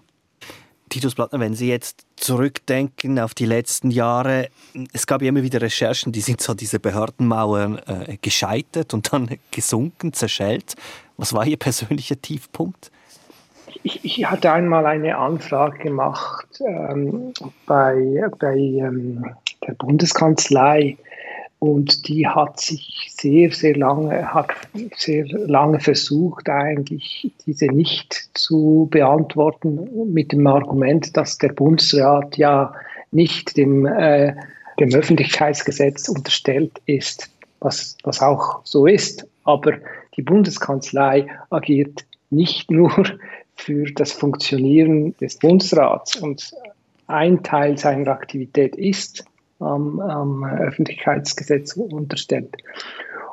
Titus 0.90 1.14
Plattner, 1.14 1.40
wenn 1.40 1.54
Sie 1.54 1.68
jetzt 1.68 2.06
zurückdenken 2.16 3.20
auf 3.20 3.36
die 3.36 3.46
letzten 3.46 3.92
Jahre, 3.92 4.50
es 4.92 5.06
gab 5.06 5.22
ja 5.22 5.30
immer 5.30 5.44
wieder 5.44 5.62
Recherchen, 5.62 6.12
die 6.12 6.22
sind 6.22 6.42
so 6.42 6.56
diese 6.56 6.80
Behördenmauern 6.80 7.78
äh, 7.78 8.18
gescheitert 8.22 8.94
und 8.94 9.14
dann 9.14 9.38
gesunken, 9.52 10.14
zerschellt. 10.14 10.76
Was 11.18 11.34
war 11.34 11.46
Ihr 11.46 11.58
persönlicher 11.58 12.20
Tiefpunkt? 12.20 12.92
Ich, 13.84 14.04
ich, 14.04 14.26
hatte 14.26 14.52
einmal 14.52 14.86
eine 14.86 15.18
Anfrage 15.18 15.80
gemacht 15.80 16.62
ähm, 16.66 17.34
bei, 17.66 18.26
bei 18.38 18.56
ähm, 18.56 19.26
der 19.66 19.74
Bundeskanzlei 19.74 20.98
Und 21.60 22.08
die 22.08 22.26
hat 22.26 22.60
sich 22.60 23.08
sehr, 23.10 23.52
sehr 23.52 23.76
lange, 23.76 24.34
hat 24.34 24.52
sehr 24.96 25.26
lange 25.28 25.82
versucht, 25.82 26.48
eigentlich 26.50 27.32
diese 27.46 27.66
nicht 27.68 28.30
zu 28.34 28.88
beantworten 28.90 29.90
mit 30.12 30.32
dem 30.32 30.48
Argument, 30.48 31.16
dass 31.18 31.38
der 31.38 31.50
Bundesrat 31.50 32.38
ja 32.38 32.74
nicht 33.12 33.58
dem, 33.58 33.86
äh, 33.86 34.36
dem 34.80 34.94
Öffentlichkeitsgesetz 34.94 36.08
unterstellt 36.08 36.82
ist, 36.86 37.30
was, 37.60 37.98
was 38.04 38.22
auch 38.22 38.62
so 38.64 38.86
ist. 38.86 39.28
Aber 39.44 39.74
die 40.16 40.22
Bundeskanzlei 40.22 41.28
agiert 41.50 42.06
nicht 42.30 42.72
nur 42.72 42.92
für 43.60 43.92
das 43.92 44.12
Funktionieren 44.12 45.16
des 45.18 45.38
Bundesrats 45.38 46.16
und 46.16 46.54
ein 47.08 47.44
Teil 47.44 47.78
seiner 47.78 48.12
Aktivität 48.12 48.76
ist 48.76 49.26
am, 49.60 50.00
am 50.00 50.44
Öffentlichkeitsgesetz 50.44 51.74
unterstellt. 51.74 52.56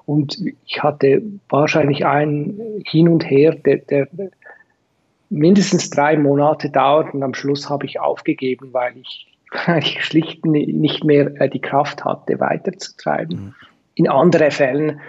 Und 0.04 0.38
ich 0.66 0.82
hatte 0.82 1.22
wahrscheinlich 1.48 2.04
ein 2.04 2.60
Hin 2.86 3.08
und 3.08 3.28
Her, 3.28 3.54
der, 3.54 3.78
der 3.78 4.08
mindestens 5.30 5.90
drei 5.90 6.16
Monate 6.16 6.70
dauert 6.70 7.12
und 7.14 7.22
am 7.22 7.34
Schluss 7.34 7.68
habe 7.68 7.86
ich 7.86 8.00
aufgegeben, 8.00 8.72
weil 8.72 8.96
ich, 8.96 9.26
weil 9.66 9.78
ich 9.78 10.04
schlicht 10.04 10.44
nicht 10.44 11.04
mehr 11.04 11.40
äh, 11.40 11.48
die 11.48 11.60
Kraft 11.60 12.04
hatte, 12.04 12.40
weiterzutreiben. 12.40 13.36
Mhm. 13.36 13.54
In 13.94 14.08
anderen 14.08 14.50
Fällen 14.50 15.00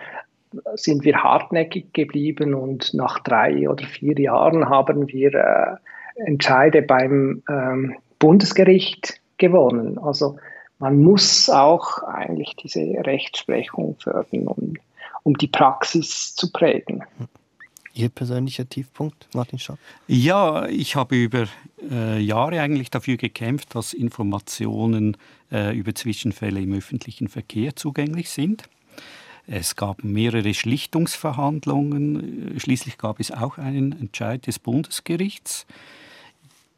sind 0.76 1.04
wir 1.04 1.24
hartnäckig 1.24 1.94
geblieben 1.94 2.54
und 2.54 2.94
nach 2.94 3.20
drei 3.20 3.70
oder 3.70 3.86
vier 3.86 4.18
Jahren 4.20 4.70
haben 4.70 5.08
wir 5.08 5.34
äh, 5.34 5.76
Entscheide 6.26 6.82
beim 6.82 7.44
ähm, 7.50 7.96
Bundesgericht 8.20 9.20
gewonnen. 9.38 9.98
Also 10.00 10.38
man 10.80 11.02
muss 11.02 11.50
auch 11.50 12.04
eigentlich 12.04 12.56
diese 12.56 12.80
Rechtsprechung 12.80 13.96
fördern, 14.00 14.48
um, 14.48 14.74
um 15.24 15.34
die 15.36 15.48
Praxis 15.48 16.36
zu 16.36 16.52
prägen. 16.52 17.04
Ihr 17.94 18.10
persönlicher 18.10 18.70
Tiefpunkt, 18.70 19.28
Martin 19.34 19.58
Schaff? 19.58 19.80
Ja, 20.08 20.68
ich 20.68 20.96
habe 20.96 21.16
über 21.16 21.48
äh, 21.90 22.20
Jahre 22.20 22.62
eigentlich 22.62 22.92
dafür 22.92 23.18
gekämpft, 23.18 23.74
dass 23.74 23.94
Informationen 23.94 25.18
äh, 25.52 25.76
über 25.76 25.96
Zwischenfälle 25.96 26.62
im 26.62 26.74
öffentlichen 26.74 27.28
Verkehr 27.28 27.76
zugänglich 27.76 28.30
sind. 28.30 28.70
Es 29.48 29.78
gab 29.78 30.04
mehrere 30.04 30.54
Schlichtungsverhandlungen. 30.54 32.60
Schließlich 32.60 32.98
gab 32.98 33.22
es 33.22 33.32
auch 33.32 33.58
einen 33.58 33.94
Entscheid 33.94 34.46
des 34.46 34.60
Bundesgerichts. 34.60 35.66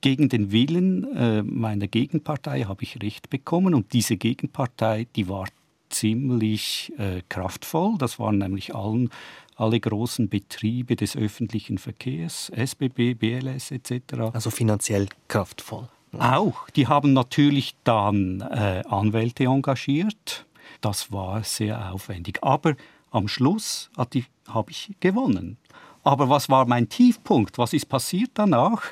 Gegen 0.01 0.29
den 0.29 0.51
Willen 0.51 1.15
äh, 1.15 1.43
meiner 1.43 1.87
Gegenpartei 1.87 2.63
habe 2.63 2.83
ich 2.83 3.01
Recht 3.01 3.29
bekommen 3.29 3.73
und 3.73 3.91
diese 3.91 4.15
Gegenpartei, 4.15 5.07
die 5.15 5.27
war 5.27 5.47
ziemlich 5.89 6.93
äh, 6.97 7.21
kraftvoll. 7.27 7.95
Das 7.97 8.19
waren 8.19 8.37
nämlich 8.37 8.75
allen, 8.75 9.09
alle 9.55 9.79
großen 9.79 10.29
Betriebe 10.29 10.95
des 10.95 11.17
öffentlichen 11.17 11.79
Verkehrs, 11.79 12.51
SBB, 12.55 13.15
BLS 13.15 13.71
etc. 13.71 14.31
Also 14.31 14.51
finanziell 14.51 15.07
kraftvoll. 15.27 15.89
Auch. 16.17 16.69
Die 16.69 16.87
haben 16.87 17.13
natürlich 17.13 17.75
dann 17.83 18.41
äh, 18.41 18.83
Anwälte 18.87 19.45
engagiert 19.45 20.45
das 20.81 21.11
war 21.11 21.43
sehr 21.43 21.91
aufwendig. 21.91 22.39
Aber 22.41 22.75
am 23.11 23.27
Schluss 23.27 23.89
habe 23.97 24.71
ich 24.71 24.95
gewonnen. 24.99 25.57
Aber 26.03 26.29
was 26.29 26.49
war 26.49 26.65
mein 26.65 26.89
Tiefpunkt? 26.89 27.57
Was 27.57 27.73
ist 27.73 27.87
passiert 27.87 28.31
danach? 28.33 28.83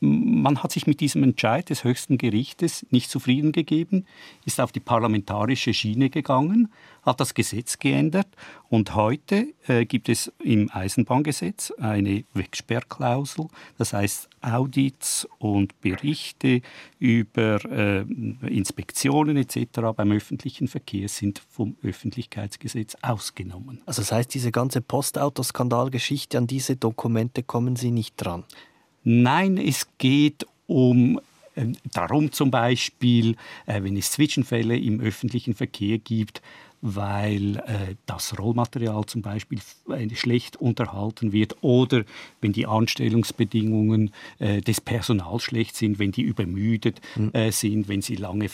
Man 0.00 0.62
hat 0.62 0.72
sich 0.72 0.86
mit 0.86 1.00
diesem 1.00 1.22
Entscheid 1.22 1.68
des 1.68 1.84
höchsten 1.84 2.16
Gerichtes 2.16 2.86
nicht 2.90 3.10
zufrieden 3.10 3.52
gegeben, 3.52 4.06
ist 4.46 4.60
auf 4.60 4.72
die 4.72 4.80
parlamentarische 4.80 5.74
Schiene 5.74 6.08
gegangen, 6.08 6.72
hat 7.02 7.20
das 7.20 7.34
Gesetz 7.34 7.78
geändert 7.78 8.28
und 8.68 8.94
heute 8.94 9.48
äh, 9.66 9.84
gibt 9.84 10.08
es 10.08 10.32
im 10.42 10.70
Eisenbahngesetz 10.72 11.72
eine 11.78 12.24
Wegsperrklausel. 12.32 13.48
Das 13.76 13.92
heißt, 13.92 14.28
Audits 14.42 15.28
und 15.38 15.78
Berichte 15.82 16.62
über 16.98 17.62
äh, 17.70 18.00
Inspektionen 18.46 19.36
etc. 19.36 19.80
beim 19.94 20.12
öffentlichen 20.12 20.68
Verkehr 20.68 21.08
sind 21.08 21.42
vom 21.50 21.76
Öffentlichkeitsgesetz 21.82 22.96
ausgenommen. 23.02 23.82
Also 23.84 24.00
das 24.00 24.12
heißt, 24.12 24.32
diese 24.32 24.50
ganze 24.50 24.80
Postautoskandalgeschichte, 24.80 26.38
an 26.38 26.46
diese 26.46 26.76
Dokumente 26.76 27.42
kommen 27.42 27.76
Sie 27.76 27.90
nicht 27.90 28.14
dran? 28.16 28.44
Nein, 29.02 29.58
es 29.58 29.86
geht 29.98 30.46
um 30.66 31.20
äh, 31.54 31.66
darum 31.92 32.32
zum 32.32 32.50
Beispiel, 32.50 33.36
äh, 33.66 33.82
wenn 33.82 33.96
es 33.96 34.12
Zwischenfälle 34.12 34.78
im 34.78 35.00
öffentlichen 35.00 35.54
Verkehr 35.54 35.98
gibt, 35.98 36.42
weil 36.82 37.56
äh, 37.56 37.94
das 38.06 38.38
Rollmaterial 38.38 39.04
zum 39.04 39.22
Beispiel 39.22 39.60
schlecht 40.14 40.56
unterhalten 40.56 41.32
wird 41.32 41.56
oder 41.62 42.04
wenn 42.40 42.52
die 42.52 42.66
Anstellungsbedingungen 42.66 44.12
äh, 44.38 44.60
des 44.62 44.80
Personals 44.80 45.42
schlecht 45.42 45.76
sind, 45.76 45.98
wenn 45.98 46.12
die 46.12 46.22
übermüdet 46.22 47.00
mhm. 47.16 47.30
äh, 47.34 47.52
sind, 47.52 47.88
wenn 47.88 48.00
sie 48.00 48.16
lange, 48.16 48.48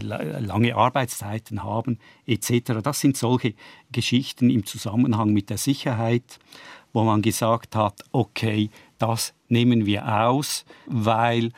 lange 0.00 0.74
Arbeitszeiten 0.74 1.62
haben 1.62 1.98
etc. 2.26 2.80
Das 2.82 3.00
sind 3.00 3.16
solche 3.16 3.54
Geschichten 3.92 4.50
im 4.50 4.66
Zusammenhang 4.66 5.32
mit 5.32 5.50
der 5.50 5.58
Sicherheit, 5.58 6.40
wo 6.92 7.04
man 7.04 7.22
gesagt 7.22 7.76
hat, 7.76 8.02
okay, 8.10 8.70
das 8.98 9.34
nehmen 9.48 9.86
wir 9.86 10.22
aus, 10.22 10.64
weil 10.86 11.52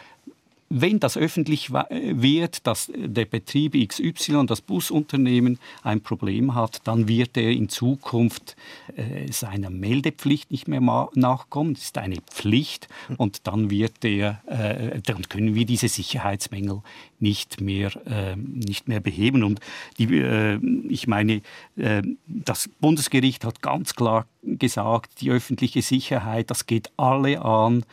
wenn 0.73 1.01
das 1.01 1.17
öffentlich 1.17 1.73
wird, 1.73 2.67
dass 2.67 2.93
der 2.95 3.25
Betrieb 3.25 3.75
XY, 3.89 4.47
das 4.47 4.61
Busunternehmen, 4.61 5.59
ein 5.83 6.01
Problem 6.01 6.55
hat, 6.55 6.81
dann 6.85 7.09
wird 7.09 7.37
er 7.37 7.51
in 7.51 7.69
Zukunft 7.69 8.57
äh, 8.95 9.31
seiner 9.33 9.69
Meldepflicht 9.69 10.53
nicht 10.53 10.69
mehr 10.69 10.81
nachkommen. 11.15 11.75
Das 11.75 11.83
ist 11.83 11.99
eine 11.99 12.19
Pflicht 12.23 12.89
und 13.17 13.49
dann 13.49 13.71
wird 13.71 14.05
er, 14.05 14.43
äh, 14.47 15.01
dann 15.05 15.29
können 15.29 15.57
wir 15.57 15.67
diese 15.67 15.89
Sicherheitsmängel 15.89 16.83
nicht 17.19 17.61
mehr, 17.61 17.91
äh, 18.07 18.37
nicht 18.37 18.87
mehr 18.87 19.01
beheben. 19.01 19.43
Und 19.43 19.59
die, 19.99 20.19
äh, 20.19 20.61
ich 20.89 21.09
meine, 21.09 21.43
äh, 21.77 22.03
das 22.27 22.71
Bundesgericht 22.81 23.45
hat 23.45 23.61
ganz 23.61 23.95
klar 23.97 24.27
gesagt, 24.43 25.21
die 25.21 25.31
öffentliche 25.31 25.83
Sicherheit, 25.83 26.51
das 26.51 26.67
geht 26.67 26.93
alle 26.97 27.43
an. 27.43 27.85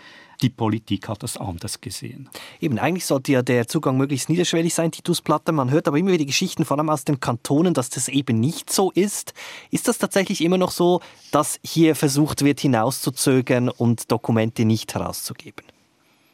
Die 0.41 0.49
Politik 0.49 1.09
hat 1.09 1.23
das 1.23 1.37
anders 1.37 1.81
gesehen. 1.81 2.29
Eben, 2.59 2.77
eigentlich 2.77 3.05
sollte 3.05 3.31
ja 3.31 3.41
der 3.41 3.67
Zugang 3.67 3.97
möglichst 3.97 4.29
niederschwellig 4.29 4.73
sein, 4.73 4.91
Titusplatte. 4.91 5.51
Man 5.51 5.71
hört 5.71 5.87
aber 5.87 5.97
immer 5.97 6.11
wieder 6.11 6.25
Geschichten, 6.25 6.63
vor 6.63 6.77
allem 6.77 6.89
aus 6.89 7.05
den 7.05 7.19
Kantonen, 7.19 7.73
dass 7.73 7.89
das 7.89 8.07
eben 8.07 8.39
nicht 8.39 8.71
so 8.71 8.91
ist. 8.91 9.33
Ist 9.71 9.87
das 9.87 9.97
tatsächlich 9.97 10.43
immer 10.43 10.57
noch 10.57 10.71
so, 10.71 11.01
dass 11.31 11.59
hier 11.63 11.95
versucht 11.95 12.45
wird, 12.45 12.59
hinauszuzögern 12.59 13.69
und 13.69 14.11
Dokumente 14.11 14.65
nicht 14.65 14.93
herauszugeben? 14.93 15.65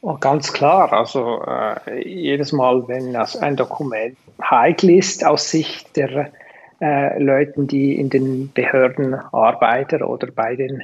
Oh, 0.01 0.17
ganz 0.19 0.51
klar. 0.51 0.91
Also 0.91 1.41
äh, 1.48 2.05
jedes 2.05 2.51
Mal, 2.51 2.86
wenn 2.89 3.15
ein 3.15 3.55
Dokument 3.55 4.17
heikel 4.41 4.89
ist 4.89 5.25
aus 5.25 5.50
Sicht 5.50 5.95
der 5.95 6.33
äh, 6.81 7.17
Leuten, 7.24 7.67
die 7.67 7.98
in 7.98 8.10
den 8.10 8.51
Behörden 8.51 9.13
arbeiten 9.13 10.03
oder 10.03 10.27
bei 10.27 10.57
den 10.57 10.83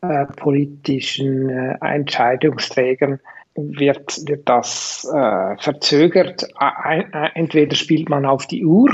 äh, 0.00 0.26
politischen 0.26 1.48
äh, 1.48 1.76
Entscheidungsträgern 1.80 3.20
wird, 3.54 4.28
wird 4.28 4.48
das 4.48 5.08
äh, 5.12 5.56
verzögert. 5.58 6.46
entweder 7.34 7.74
spielt 7.74 8.08
man 8.08 8.24
auf 8.24 8.46
die 8.46 8.64
Uhr 8.64 8.90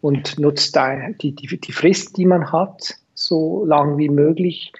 und 0.00 0.38
nutzt 0.38 0.78
die, 1.20 1.34
die, 1.34 1.60
die 1.60 1.72
Frist, 1.72 2.16
die 2.16 2.24
man 2.24 2.52
hat, 2.52 2.94
so 3.14 3.64
lang 3.66 3.98
wie 3.98 4.08
möglich. 4.08 4.72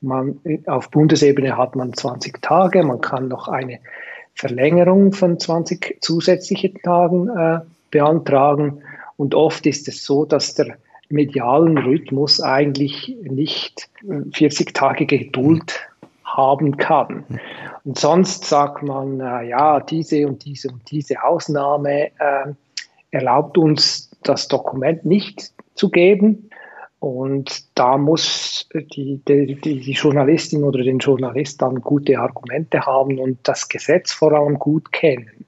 Man, 0.00 0.40
auf 0.66 0.90
Bundesebene 0.90 1.56
hat 1.56 1.76
man 1.76 1.92
20 1.92 2.42
Tage, 2.42 2.82
man 2.82 3.00
kann 3.00 3.28
noch 3.28 3.46
eine 3.46 3.78
Verlängerung 4.34 5.12
von 5.12 5.38
20 5.38 5.98
zusätzlichen 6.00 6.74
Tagen 6.82 7.28
äh, 7.28 7.60
beantragen. 7.90 8.82
Und 9.16 9.36
oft 9.36 9.66
ist 9.66 9.86
es 9.86 10.04
so, 10.04 10.24
dass 10.24 10.54
der 10.54 10.78
medialen 11.12 11.78
Rhythmus 11.78 12.40
eigentlich 12.40 13.16
nicht 13.22 13.88
40 14.32 14.68
äh, 14.68 14.72
Tage 14.72 15.06
Geduld 15.06 15.80
haben 16.24 16.76
kann. 16.76 17.24
Und 17.84 17.98
sonst 17.98 18.44
sagt 18.44 18.82
man, 18.82 19.20
äh, 19.20 19.48
ja, 19.48 19.80
diese 19.80 20.26
und 20.26 20.44
diese 20.44 20.68
und 20.68 20.90
diese 20.90 21.22
Ausnahme 21.22 22.06
äh, 22.18 22.52
erlaubt 23.10 23.58
uns 23.58 24.10
das 24.22 24.48
Dokument 24.48 25.04
nicht 25.04 25.52
zu 25.74 25.90
geben. 25.90 26.50
Und 27.00 27.76
da 27.76 27.98
muss 27.98 28.68
die, 28.72 29.20
die, 29.26 29.56
die 29.56 29.92
Journalistin 29.92 30.62
oder 30.62 30.84
den 30.84 30.98
Journalist 30.98 31.60
dann 31.60 31.80
gute 31.80 32.18
Argumente 32.18 32.86
haben 32.86 33.18
und 33.18 33.38
das 33.42 33.68
Gesetz 33.68 34.12
vor 34.12 34.32
allem 34.32 34.58
gut 34.58 34.92
kennen, 34.92 35.44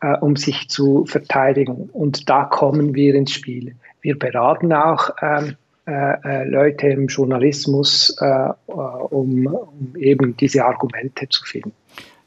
äh, 0.00 0.16
um 0.18 0.36
sich 0.36 0.68
zu 0.68 1.04
verteidigen. 1.06 1.90
Und 1.92 2.30
da 2.30 2.44
kommen 2.44 2.94
wir 2.94 3.16
ins 3.16 3.32
Spiel. 3.32 3.74
Wir 4.02 4.18
beraten 4.18 4.72
auch 4.72 5.10
ähm, 5.22 5.56
äh, 5.84 5.92
äh, 5.92 6.48
Leute 6.48 6.86
im 6.88 7.08
Journalismus, 7.08 8.16
äh, 8.20 8.26
äh, 8.26 8.52
um, 8.68 9.46
um, 9.46 9.96
eben 9.96 10.36
diese 10.36 10.64
Argumente 10.64 11.28
zu 11.28 11.44
finden. 11.44 11.72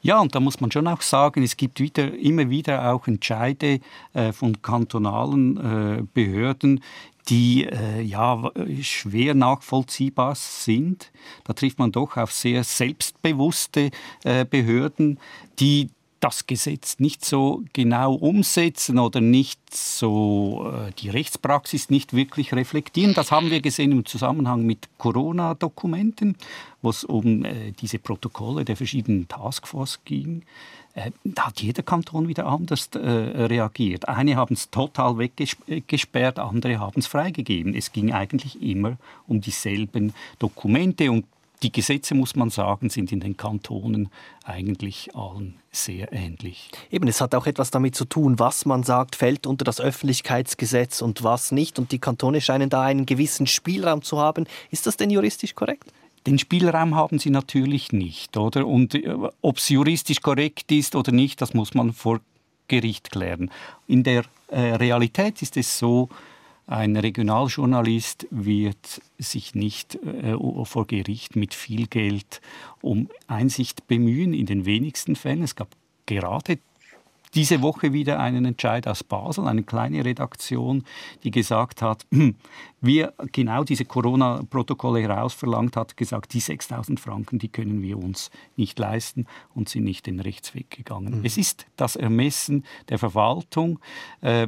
Ja, 0.01 0.19
und 0.19 0.35
da 0.35 0.41
muss 0.41 0.59
man 0.59 0.71
schon 0.71 0.87
auch 0.87 1.01
sagen, 1.01 1.41
es 1.41 1.55
gibt 1.55 1.79
wieder, 1.79 2.13
immer 2.13 2.49
wieder 2.49 2.93
auch 2.93 3.07
Entscheide 3.07 3.79
äh, 4.13 4.33
von 4.33 4.61
kantonalen 4.61 5.57
äh, 5.57 6.03
Behörden, 6.13 6.81
die 7.29 7.65
äh, 7.65 8.01
ja 8.01 8.51
schwer 8.81 9.33
nachvollziehbar 9.33 10.35
sind. 10.35 11.11
Da 11.45 11.53
trifft 11.53 11.79
man 11.79 11.93
doch 11.93 12.17
auf 12.17 12.33
sehr 12.33 12.63
selbstbewusste 12.63 13.89
äh, 14.25 14.45
Behörden, 14.45 15.17
die 15.59 15.89
das 16.25 16.47
Gesetz 16.47 16.97
nicht 16.97 17.23
so 17.23 17.63
genau 17.71 18.15
umsetzen 18.15 18.97
oder 18.97 19.21
nicht 19.21 19.59
so 19.71 20.73
äh, 20.73 20.91
die 20.97 21.09
Rechtspraxis 21.09 21.91
nicht 21.91 22.13
wirklich 22.13 22.51
reflektieren. 22.51 23.13
Das 23.13 23.31
haben 23.31 23.51
wir 23.51 23.61
gesehen 23.61 23.91
im 23.91 24.05
Zusammenhang 24.05 24.65
mit 24.65 24.89
Corona-Dokumenten, 24.97 26.35
wo 26.81 26.89
es 26.89 27.03
um 27.03 27.45
äh, 27.45 27.73
diese 27.79 27.99
Protokolle 27.99 28.65
der 28.65 28.75
verschiedenen 28.75 29.27
Taskforce 29.27 29.99
ging. 30.03 30.41
Äh, 30.95 31.11
da 31.23 31.45
hat 31.45 31.61
jeder 31.61 31.83
Kanton 31.83 32.27
wieder 32.27 32.47
anders 32.47 32.89
reagiert. 32.95 34.07
Eine 34.07 34.35
haben 34.35 34.55
es 34.55 34.71
total 34.71 35.19
weggesperrt, 35.19 36.39
andere 36.39 36.79
haben 36.79 36.99
es 36.99 37.05
freigegeben. 37.05 37.75
Es 37.75 37.91
ging 37.91 38.13
eigentlich 38.13 38.59
immer 38.63 38.97
um 39.27 39.41
dieselben 39.41 40.15
Dokumente 40.39 41.11
und 41.11 41.25
die 41.65 41.71
Gesetze, 41.71 42.13
muss 42.13 42.35
man 42.35 42.51
sagen, 42.51 42.91
sind 42.91 43.11
in 43.11 43.19
den 43.19 43.37
Kantonen 43.37 44.09
eigentlich 44.43 45.15
allen 45.15 45.55
sehr 45.71 46.13
ähnlich. 46.13 46.69
Eben, 46.91 47.07
es 47.07 47.21
hat 47.21 47.33
auch 47.33 47.47
etwas 47.47 47.71
damit 47.71 47.95
zu 47.95 48.05
tun, 48.05 48.37
was 48.37 48.67
man 48.67 48.83
sagt, 48.83 49.15
fällt 49.15 49.47
unter 49.47 49.65
das 49.65 49.81
Öffentlichkeitsgesetz 49.81 51.01
und 51.01 51.23
was 51.23 51.51
nicht. 51.51 51.79
Und 51.79 51.91
die 51.91 51.97
Kantone 51.97 52.39
scheinen 52.39 52.69
da 52.69 52.83
einen 52.83 53.07
gewissen 53.07 53.47
Spielraum 53.47 54.03
zu 54.03 54.19
haben. 54.19 54.45
Ist 54.69 54.85
das 54.85 54.95
denn 54.95 55.09
juristisch 55.09 55.55
korrekt? 55.55 55.91
Den 56.27 56.37
Spielraum 56.37 56.93
haben 56.93 57.17
sie 57.17 57.31
natürlich 57.31 57.91
nicht, 57.91 58.37
oder? 58.37 58.67
Und 58.67 58.93
äh, 58.93 59.15
ob 59.41 59.57
es 59.57 59.69
juristisch 59.69 60.21
korrekt 60.21 60.71
ist 60.71 60.95
oder 60.95 61.11
nicht, 61.11 61.41
das 61.41 61.55
muss 61.55 61.73
man 61.73 61.93
vor 61.93 62.19
Gericht 62.67 63.11
klären. 63.11 63.49
In 63.87 64.03
der 64.03 64.23
äh, 64.49 64.75
Realität 64.75 65.41
ist 65.41 65.57
es 65.57 65.79
so, 65.79 66.09
ein 66.67 66.95
Regionaljournalist 66.95 68.27
wird 68.31 69.01
sich 69.19 69.53
nicht 69.53 69.95
äh, 69.95 70.35
vor 70.63 70.87
Gericht 70.87 71.35
mit 71.35 71.53
viel 71.53 71.87
Geld 71.87 72.41
um 72.81 73.09
Einsicht 73.27 73.87
bemühen, 73.87 74.33
in 74.33 74.45
den 74.45 74.65
wenigsten 74.65 75.15
Fällen. 75.15 75.43
Es 75.43 75.55
gab 75.55 75.69
gerade 76.05 76.57
diese 77.35 77.61
Woche 77.61 77.91
wieder 77.91 78.19
einen 78.19 78.45
Entscheid 78.45 78.87
aus 78.87 79.03
Basel, 79.03 79.47
eine 79.47 79.63
kleine 79.63 80.05
Redaktion, 80.05 80.85
die 81.23 81.31
gesagt 81.31 81.81
hat, 81.81 82.05
wir 82.81 83.13
genau 83.33 83.65
diese 83.65 83.83
Corona-Protokolle 83.83 85.01
herausverlangt 85.01 85.75
hat, 85.75 85.97
gesagt, 85.97 86.33
die 86.33 86.39
6000 86.39 86.99
Franken, 86.99 87.37
die 87.37 87.49
können 87.49 87.81
wir 87.81 87.97
uns 87.97 88.31
nicht 88.55 88.79
leisten 88.79 89.27
und 89.53 89.67
sind 89.67 89.83
nicht 89.83 90.05
den 90.07 90.21
Rechtsweg 90.21 90.69
gegangen. 90.69 91.19
Mhm. 91.19 91.25
Es 91.25 91.37
ist 91.37 91.65
das 91.75 91.97
Ermessen 91.97 92.63
der 92.87 92.99
Verwaltung, 92.99 93.79
äh, 94.21 94.47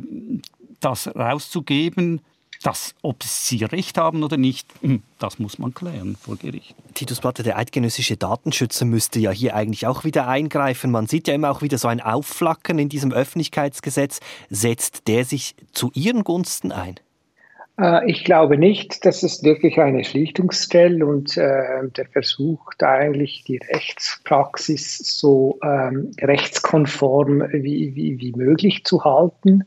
das 0.80 1.08
rauszugeben, 1.16 2.22
das, 2.64 2.96
ob 3.02 3.24
Sie 3.24 3.64
recht 3.64 3.98
haben 3.98 4.24
oder 4.24 4.38
nicht, 4.38 4.68
hm, 4.82 5.04
das 5.20 5.40
muss 5.40 5.60
man 5.60 5.74
klären 5.74 6.16
vor 6.16 6.38
Gericht. 6.38 6.76
Titus 6.96 7.20
Platte, 7.20 7.44
der 7.44 7.58
eidgenössische 7.58 8.18
Datenschützer 8.18 8.86
müsste 8.86 9.20
ja 9.20 9.32
hier 9.32 9.56
eigentlich 9.56 9.86
auch 9.86 10.04
wieder 10.04 10.28
eingreifen. 10.28 10.92
Man 10.92 11.08
sieht 11.08 11.28
ja 11.28 11.36
immer 11.36 11.52
auch 11.52 11.62
wieder 11.62 11.78
so 11.78 11.88
ein 11.88 12.02
Aufflackern 12.02 12.80
in 12.80 12.90
diesem 12.90 13.12
Öffentlichkeitsgesetz. 13.12 14.20
Setzt 14.50 15.08
der 15.08 15.24
sich 15.26 15.56
zu 15.72 15.92
Ihren 15.94 16.24
Gunsten 16.24 16.72
ein? 16.72 16.96
Äh, 17.80 18.10
ich 18.10 18.24
glaube 18.24 18.58
nicht, 18.58 19.06
dass 19.06 19.24
es 19.24 19.44
wirklich 19.44 19.80
eine 19.80 20.04
Schlichtungsstelle 20.04 21.06
und 21.06 21.38
äh, 21.38 21.88
der 21.96 22.08
versucht 22.12 22.84
eigentlich 22.84 23.44
die 23.44 23.58
Rechtspraxis 23.58 24.98
so 24.98 25.60
ähm, 25.64 26.12
rechtskonform 26.20 27.48
wie, 27.52 27.96
wie, 27.96 28.20
wie 28.20 28.34
möglich 28.34 28.84
zu 28.84 29.04
halten. 29.04 29.66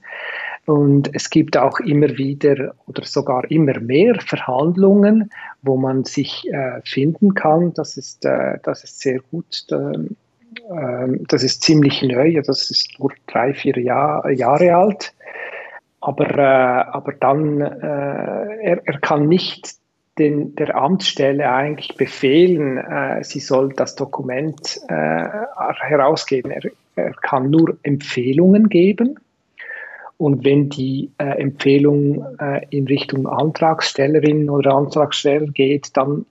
Und 0.70 1.10
es 1.14 1.30
gibt 1.30 1.56
auch 1.56 1.80
immer 1.80 2.16
wieder 2.16 2.74
oder 2.86 3.04
sogar 3.04 3.50
immer 3.50 3.80
mehr 3.80 4.14
Verhandlungen, 4.20 5.32
wo 5.62 5.76
man 5.76 6.04
sich 6.04 6.48
äh, 6.52 6.80
finden 6.84 7.34
kann. 7.34 7.74
Das 7.74 7.96
ist, 7.96 8.24
äh, 8.24 8.58
das 8.62 8.84
ist 8.84 9.00
sehr 9.00 9.18
gut. 9.32 9.66
Äh, 9.72 10.10
das 11.26 11.42
ist 11.42 11.62
ziemlich 11.62 12.02
neu. 12.02 12.40
Das 12.46 12.70
ist 12.70 13.00
nur 13.00 13.10
drei, 13.26 13.52
vier 13.52 13.80
Jahr, 13.80 14.30
Jahre 14.30 14.76
alt. 14.76 15.12
Aber, 16.00 16.38
äh, 16.38 16.40
aber 16.40 17.14
dann, 17.14 17.60
äh, 17.60 18.62
er, 18.62 18.80
er 18.84 19.00
kann 19.00 19.26
nicht 19.26 19.74
den, 20.18 20.54
der 20.54 20.76
Amtsstelle 20.76 21.50
eigentlich 21.50 21.96
befehlen, 21.96 22.78
äh, 22.78 23.24
sie 23.24 23.40
soll 23.40 23.72
das 23.72 23.96
Dokument 23.96 24.80
herausgeben. 24.86 26.52
Er, 26.52 26.70
er 26.94 27.12
kann 27.14 27.50
nur 27.50 27.76
Empfehlungen 27.82 28.68
geben 28.68 29.18
und 30.20 30.44
wenn 30.44 30.68
die 30.68 31.08
äh, 31.16 31.40
Empfehlung 31.40 32.22
äh, 32.38 32.66
in 32.68 32.86
Richtung 32.86 33.26
Antragstellerin 33.26 34.50
oder 34.50 34.74
Antragsteller 34.74 35.46
geht, 35.46 35.96
dann 35.96 36.26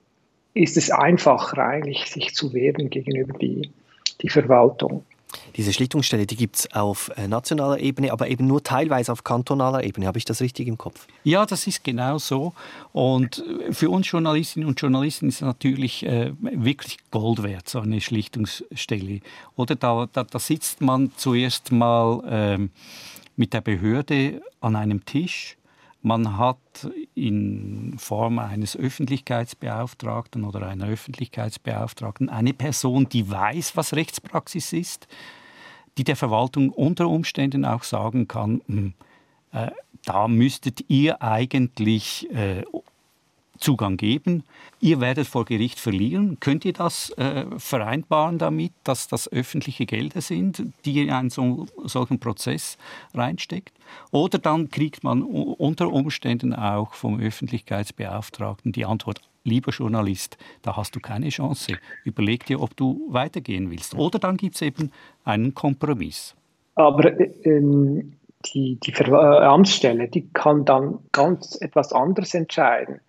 ist 0.54 0.76
es 0.76 0.92
einfacher 0.92 1.58
eigentlich, 1.58 2.06
sich 2.06 2.32
zu 2.32 2.52
wehren 2.52 2.88
gegenüber 2.88 3.36
die, 3.36 3.68
die 4.22 4.28
Verwaltung. 4.28 5.02
Diese 5.56 5.72
Schlichtungsstelle, 5.72 6.24
die 6.24 6.36
gibt 6.36 6.54
es 6.54 6.72
auf 6.72 7.10
äh, 7.16 7.26
nationaler 7.26 7.80
Ebene, 7.80 8.12
aber 8.12 8.28
eben 8.28 8.46
nur 8.46 8.62
teilweise 8.62 9.10
auf 9.10 9.24
kantonaler 9.24 9.82
Ebene. 9.82 10.06
Habe 10.06 10.18
ich 10.18 10.24
das 10.24 10.40
richtig 10.40 10.68
im 10.68 10.78
Kopf? 10.78 11.08
Ja, 11.24 11.44
das 11.44 11.66
ist 11.66 11.82
genau 11.82 12.18
so. 12.18 12.52
Und 12.92 13.42
für 13.72 13.90
uns 13.90 14.08
Journalistinnen 14.08 14.68
und 14.68 14.80
Journalisten 14.80 15.26
ist 15.26 15.36
es 15.36 15.40
natürlich 15.40 16.06
äh, 16.06 16.30
wirklich 16.40 16.98
Gold 17.10 17.42
wert, 17.42 17.68
so 17.68 17.80
eine 17.80 18.00
Schlichtungsstelle. 18.00 19.18
Oder 19.56 19.74
da, 19.74 20.08
da, 20.12 20.22
da 20.22 20.38
sitzt 20.38 20.80
man 20.80 21.10
zuerst 21.16 21.72
mal... 21.72 22.22
Ähm, 22.30 22.70
mit 23.40 23.54
der 23.54 23.62
Behörde 23.62 24.42
an 24.60 24.76
einem 24.76 25.06
Tisch. 25.06 25.56
Man 26.02 26.36
hat 26.36 26.90
in 27.14 27.94
Form 27.98 28.38
eines 28.38 28.76
Öffentlichkeitsbeauftragten 28.76 30.44
oder 30.44 30.66
einer 30.66 30.86
Öffentlichkeitsbeauftragten 30.86 32.28
eine 32.28 32.52
Person, 32.52 33.08
die 33.08 33.30
weiß, 33.30 33.78
was 33.78 33.94
Rechtspraxis 33.94 34.74
ist, 34.74 35.08
die 35.96 36.04
der 36.04 36.16
Verwaltung 36.16 36.68
unter 36.68 37.08
Umständen 37.08 37.64
auch 37.64 37.82
sagen 37.82 38.28
kann, 38.28 38.60
hm, 38.66 38.92
äh, 39.52 39.70
da 40.04 40.28
müsstet 40.28 40.84
ihr 40.88 41.22
eigentlich 41.22 42.30
äh, 42.34 42.64
Zugang 43.60 43.98
geben. 43.98 44.42
Ihr 44.80 45.00
werdet 45.00 45.26
vor 45.26 45.44
Gericht 45.44 45.78
verlieren. 45.78 46.38
Könnt 46.40 46.64
ihr 46.64 46.72
das 46.72 47.10
äh, 47.18 47.44
vereinbaren 47.58 48.38
damit, 48.38 48.72
dass 48.84 49.06
das 49.06 49.30
öffentliche 49.30 49.84
Gelder 49.84 50.22
sind, 50.22 50.62
die 50.84 51.02
in 51.02 51.10
einen 51.10 51.30
so, 51.30 51.66
solchen 51.84 52.18
Prozess 52.18 52.78
reinsteckt? 53.14 53.72
Oder 54.10 54.38
dann 54.38 54.70
kriegt 54.70 55.04
man 55.04 55.22
unter 55.22 55.92
Umständen 55.92 56.54
auch 56.54 56.94
vom 56.94 57.20
Öffentlichkeitsbeauftragten 57.20 58.72
die 58.72 58.86
Antwort, 58.86 59.20
lieber 59.44 59.72
Journalist, 59.72 60.38
da 60.62 60.76
hast 60.76 60.96
du 60.96 61.00
keine 61.00 61.28
Chance. 61.28 61.74
Überleg 62.04 62.46
dir, 62.46 62.60
ob 62.60 62.76
du 62.76 63.06
weitergehen 63.10 63.70
willst. 63.70 63.94
Oder 63.94 64.18
dann 64.18 64.36
gibt 64.36 64.54
es 64.54 64.62
eben 64.62 64.90
einen 65.24 65.54
Kompromiss. 65.54 66.34
Aber 66.76 67.04
äh, 67.20 67.30
ähm, 67.44 68.14
die, 68.54 68.78
die 68.80 68.94
Amtsstelle, 68.94 70.08
die 70.08 70.28
kann 70.32 70.64
dann 70.64 70.98
ganz 71.12 71.60
etwas 71.60 71.92
anderes 71.92 72.32
entscheiden 72.32 73.00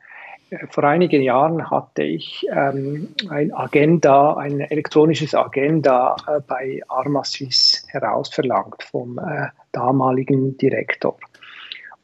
vor 0.70 0.84
einigen 0.84 1.22
Jahren 1.22 1.70
hatte 1.70 2.04
ich 2.04 2.46
ähm, 2.52 3.10
ein 3.30 3.54
Agenda, 3.54 4.36
ein 4.36 4.60
elektronisches 4.60 5.34
Agenda 5.34 6.16
äh, 6.28 6.42
bei 6.46 6.82
Arma 6.90 7.24
Suisse 7.24 7.84
herausverlangt 7.88 8.84
vom 8.84 9.18
äh, 9.18 9.48
damaligen 9.72 10.58
Direktor. 10.58 11.18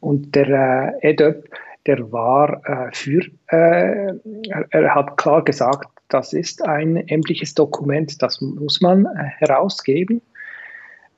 Und 0.00 0.34
der 0.34 0.94
äh, 1.02 1.10
EDÖP, 1.10 1.50
der 1.86 2.10
war 2.10 2.62
äh, 2.64 2.90
für, 2.92 3.22
äh, 3.48 4.14
er, 4.48 4.66
er, 4.70 4.94
hat 4.94 5.16
klar 5.18 5.44
gesagt, 5.44 5.88
das 6.08 6.32
ist 6.32 6.66
ein 6.66 6.96
ämtliches 6.96 7.54
Dokument, 7.54 8.22
das 8.22 8.40
muss 8.40 8.80
man 8.80 9.04
äh, 9.04 9.24
herausgeben. 9.38 10.22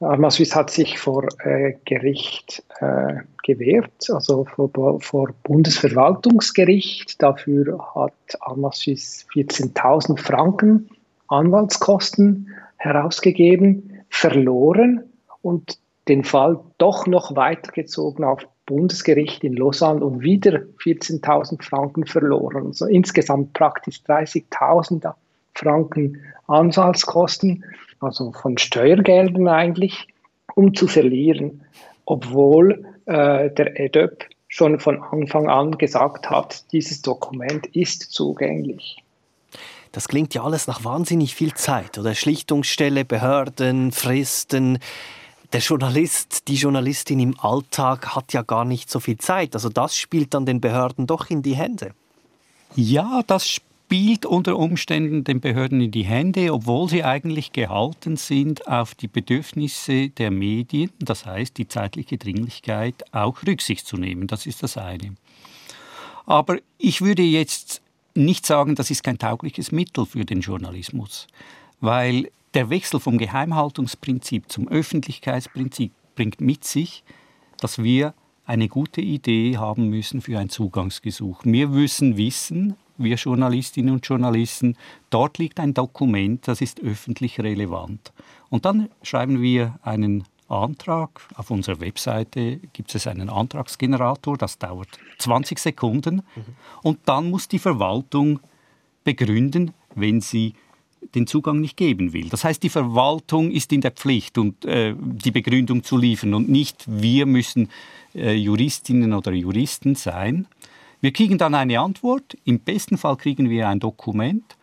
Armaswiss 0.00 0.56
hat 0.56 0.70
sich 0.70 0.98
vor 0.98 1.26
äh, 1.44 1.74
Gericht 1.84 2.62
äh, 2.80 3.16
gewehrt, 3.42 4.08
also 4.10 4.44
vor, 4.44 5.00
vor, 5.00 5.34
Bundesverwaltungsgericht. 5.42 7.22
Dafür 7.22 7.78
hat 7.94 8.14
Armaswiss 8.40 9.26
14.000 9.34 10.18
Franken 10.18 10.88
Anwaltskosten 11.28 12.48
herausgegeben, 12.76 14.02
verloren 14.08 15.04
und 15.42 15.78
den 16.08 16.24
Fall 16.24 16.58
doch 16.78 17.06
noch 17.06 17.36
weitergezogen 17.36 18.24
auf 18.24 18.46
Bundesgericht 18.66 19.44
in 19.44 19.54
Lausanne 19.54 20.04
und 20.04 20.22
wieder 20.22 20.60
14.000 20.82 21.62
Franken 21.62 22.06
verloren. 22.06 22.68
Also 22.68 22.86
insgesamt 22.86 23.52
praktisch 23.52 24.00
30.000 24.06 25.12
Franken 25.54 26.22
Anwaltskosten 26.46 27.64
also 28.00 28.32
von 28.32 28.58
Steuergeldern 28.58 29.48
eigentlich, 29.48 30.08
um 30.54 30.74
zu 30.74 30.88
verlieren, 30.88 31.62
obwohl 32.04 32.84
äh, 33.06 33.50
der 33.50 33.78
EDÖP 33.78 34.24
schon 34.48 34.80
von 34.80 35.02
Anfang 35.02 35.48
an 35.48 35.78
gesagt 35.78 36.28
hat, 36.28 36.72
dieses 36.72 37.02
Dokument 37.02 37.66
ist 37.68 38.12
zugänglich. 38.12 39.02
Das 39.92 40.08
klingt 40.08 40.34
ja 40.34 40.42
alles 40.42 40.66
nach 40.66 40.84
wahnsinnig 40.84 41.34
viel 41.34 41.54
Zeit 41.54 41.98
oder 41.98 42.14
Schlichtungsstelle, 42.14 43.04
Behörden, 43.04 43.92
Fristen. 43.92 44.78
der 45.52 45.60
Journalist, 45.60 46.48
die 46.48 46.54
Journalistin 46.54 47.18
im 47.18 47.38
Alltag 47.40 48.14
hat 48.14 48.32
ja 48.32 48.42
gar 48.42 48.64
nicht 48.64 48.90
so 48.90 49.00
viel 49.00 49.18
Zeit. 49.18 49.54
Also 49.54 49.68
das 49.68 49.96
spielt 49.96 50.34
dann 50.34 50.46
den 50.46 50.60
Behörden 50.60 51.06
doch 51.06 51.30
in 51.30 51.42
die 51.42 51.56
Hände. 51.56 51.92
Ja, 52.76 53.22
das 53.26 53.48
spielt 53.90 54.24
unter 54.24 54.56
Umständen 54.56 55.24
den 55.24 55.40
Behörden 55.40 55.80
in 55.80 55.90
die 55.90 56.04
Hände, 56.04 56.54
obwohl 56.54 56.88
sie 56.88 57.02
eigentlich 57.02 57.50
gehalten 57.50 58.16
sind, 58.16 58.68
auf 58.68 58.94
die 58.94 59.08
Bedürfnisse 59.08 60.10
der 60.10 60.30
Medien, 60.30 60.92
das 61.00 61.26
heißt 61.26 61.58
die 61.58 61.66
zeitliche 61.66 62.16
Dringlichkeit, 62.16 63.02
auch 63.12 63.44
Rücksicht 63.44 63.84
zu 63.84 63.96
nehmen. 63.96 64.28
Das 64.28 64.46
ist 64.46 64.62
das 64.62 64.76
eine. 64.76 65.16
Aber 66.24 66.58
ich 66.78 67.00
würde 67.00 67.24
jetzt 67.24 67.82
nicht 68.14 68.46
sagen, 68.46 68.76
das 68.76 68.92
ist 68.92 69.02
kein 69.02 69.18
taugliches 69.18 69.72
Mittel 69.72 70.06
für 70.06 70.24
den 70.24 70.40
Journalismus, 70.40 71.26
weil 71.80 72.30
der 72.54 72.70
Wechsel 72.70 73.00
vom 73.00 73.18
Geheimhaltungsprinzip 73.18 74.52
zum 74.52 74.68
Öffentlichkeitsprinzip 74.68 75.90
bringt 76.14 76.40
mit 76.40 76.62
sich, 76.62 77.02
dass 77.58 77.82
wir 77.82 78.14
eine 78.46 78.68
gute 78.68 79.00
Idee 79.00 79.56
haben 79.56 79.88
müssen 79.88 80.20
für 80.20 80.38
ein 80.38 80.48
Zugangsgesuch. 80.48 81.40
Wir 81.42 81.66
müssen 81.66 82.16
wissen, 82.16 82.76
wir 83.02 83.16
Journalistinnen 83.16 83.94
und 83.94 84.06
Journalisten, 84.06 84.76
dort 85.10 85.38
liegt 85.38 85.60
ein 85.60 85.74
Dokument, 85.74 86.46
das 86.46 86.60
ist 86.60 86.80
öffentlich 86.80 87.40
relevant. 87.40 88.12
Und 88.48 88.64
dann 88.64 88.88
schreiben 89.02 89.40
wir 89.40 89.78
einen 89.82 90.24
Antrag. 90.48 91.28
Auf 91.36 91.50
unserer 91.50 91.80
Webseite 91.80 92.58
gibt 92.72 92.94
es 92.94 93.06
einen 93.06 93.30
Antragsgenerator, 93.30 94.36
das 94.36 94.58
dauert 94.58 94.88
20 95.18 95.58
Sekunden. 95.58 96.16
Mhm. 96.16 96.44
Und 96.82 96.98
dann 97.06 97.30
muss 97.30 97.48
die 97.48 97.60
Verwaltung 97.60 98.40
begründen, 99.04 99.72
wenn 99.94 100.20
sie 100.20 100.54
den 101.14 101.26
Zugang 101.26 101.60
nicht 101.60 101.76
geben 101.76 102.12
will. 102.12 102.28
Das 102.28 102.44
heißt, 102.44 102.62
die 102.62 102.68
Verwaltung 102.68 103.50
ist 103.50 103.72
in 103.72 103.80
der 103.80 103.90
Pflicht, 103.90 104.36
und, 104.38 104.64
äh, 104.64 104.94
die 104.98 105.30
Begründung 105.30 105.82
zu 105.82 105.96
liefern 105.96 106.34
und 106.34 106.48
nicht 106.48 106.84
wir 106.86 107.26
müssen 107.26 107.70
äh, 108.14 108.34
Juristinnen 108.34 109.12
oder 109.12 109.32
Juristen 109.32 109.94
sein. 109.94 110.46
Wir 111.00 111.12
kriegen 111.12 111.38
dann 111.38 111.54
eine 111.54 111.80
Antwort, 111.80 112.36
im 112.44 112.60
besten 112.60 112.98
Fall 112.98 113.16
kriegen 113.16 113.48
wir 113.48 113.68
ein 113.68 113.80
Dokument 113.80 114.56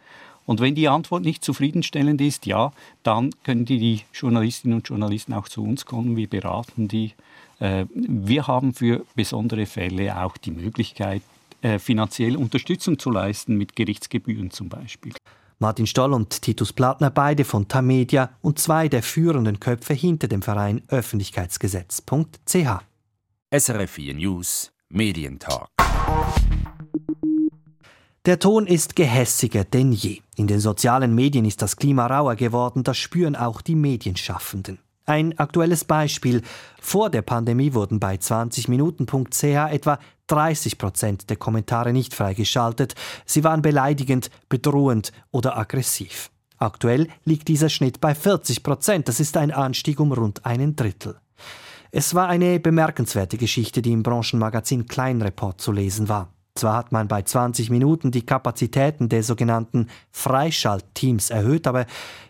und 0.48 0.62
wenn 0.62 0.76
die 0.76 0.88
Antwort 0.88 1.24
nicht 1.24 1.44
zufriedenstellend 1.44 2.22
ist, 2.22 2.46
ja, 2.46 2.72
dann 3.04 3.32
können 3.44 3.66
die, 3.66 3.80
die 3.80 4.02
Journalistinnen 4.14 4.78
und 4.78 4.88
Journalisten 4.88 5.34
auch 5.34 5.50
zu 5.50 5.62
uns 5.62 5.86
kommen, 5.86 6.16
wir 6.16 6.30
beraten 6.30 6.88
die. 6.88 7.14
Äh, 7.60 7.86
wir 7.92 8.48
haben 8.48 8.74
für 8.74 9.06
besondere 9.14 9.66
Fälle 9.66 10.18
auch 10.24 10.38
die 10.38 10.52
Möglichkeit, 10.52 11.22
äh, 11.62 11.80
finanziell 11.80 12.38
Unterstützung 12.38 12.98
zu 12.98 13.12
leisten, 13.12 13.58
mit 13.58 13.76
Gerichtsgebühren 13.76 14.50
zum 14.50 14.70
Beispiel. 14.70 15.14
Martin 15.60 15.86
Stoll 15.86 16.14
und 16.14 16.42
Titus 16.42 16.72
Plattner, 16.72 17.10
beide 17.10 17.44
von 17.44 17.68
Tamedia 17.68 18.30
und 18.42 18.58
zwei 18.58 18.88
der 18.88 19.04
führenden 19.04 19.60
Köpfe 19.60 19.96
hinter 19.96 20.30
dem 20.30 20.42
Verein 20.42 20.82
Öffentlichkeitsgesetz.ch. 20.88 22.84
SRF 23.52 23.92
4 23.92 24.14
News 24.14 24.72
Medientalk. 24.90 25.77
Der 28.28 28.40
Ton 28.40 28.68
ist 28.68 28.98
gehässiger 28.98 29.64
denn 29.64 29.94
je. 29.94 30.20
In 30.36 30.48
den 30.48 30.60
sozialen 30.60 31.16
Medien 31.16 31.46
ist 31.46 31.62
das 31.62 31.78
Klima 31.78 32.08
rauer 32.08 32.36
geworden, 32.36 32.84
das 32.84 32.98
spüren 32.98 33.38
auch 33.38 33.62
die 33.62 33.76
Medienschaffenden. 33.76 34.80
Ein 35.06 35.40
aktuelles 35.40 35.86
Beispiel. 35.86 36.42
Vor 36.82 37.10
der 37.10 37.22
Pandemie 37.22 37.74
wurden 37.74 38.02
bei 38.02 38.16
20minuten.ch 38.16 39.72
etwa 39.72 40.00
30 40.28 40.78
Prozent 40.78 41.30
der 41.30 41.38
Kommentare 41.38 41.94
nicht 41.94 42.14
freigeschaltet. 42.14 42.96
Sie 43.26 43.46
waren 43.46 43.62
beleidigend, 43.62 44.30
bedrohend 44.50 45.14
oder 45.32 45.58
aggressiv. 45.58 46.30
Aktuell 46.58 47.08
liegt 47.24 47.48
dieser 47.48 47.70
Schnitt 47.70 48.02
bei 48.02 48.14
40 48.14 48.62
Prozent. 48.62 49.08
Das 49.08 49.22
ist 49.22 49.38
ein 49.38 49.52
Anstieg 49.52 50.02
um 50.02 50.12
rund 50.12 50.46
einen 50.46 50.76
Drittel. 50.76 51.16
Es 51.92 52.16
war 52.16 52.28
eine 52.28 52.60
bemerkenswerte 52.60 53.38
Geschichte, 53.38 53.82
die 53.82 53.94
im 53.94 54.04
Branchenmagazin 54.04 54.88
Kleinreport 54.88 55.62
zu 55.62 55.72
lesen 55.72 56.10
war. 56.10 56.34
Zwar 56.56 56.76
hat 56.76 56.92
man 56.92 57.08
bei 57.08 57.22
20 57.22 57.70
Minuten 57.70 58.12
die 58.12 58.26
Kapazitäten 58.26 59.10
der 59.10 59.24
sogenannten 59.24 59.88
Freischaltteams 60.12 61.30
erhöht, 61.30 61.68
aber 61.68 61.86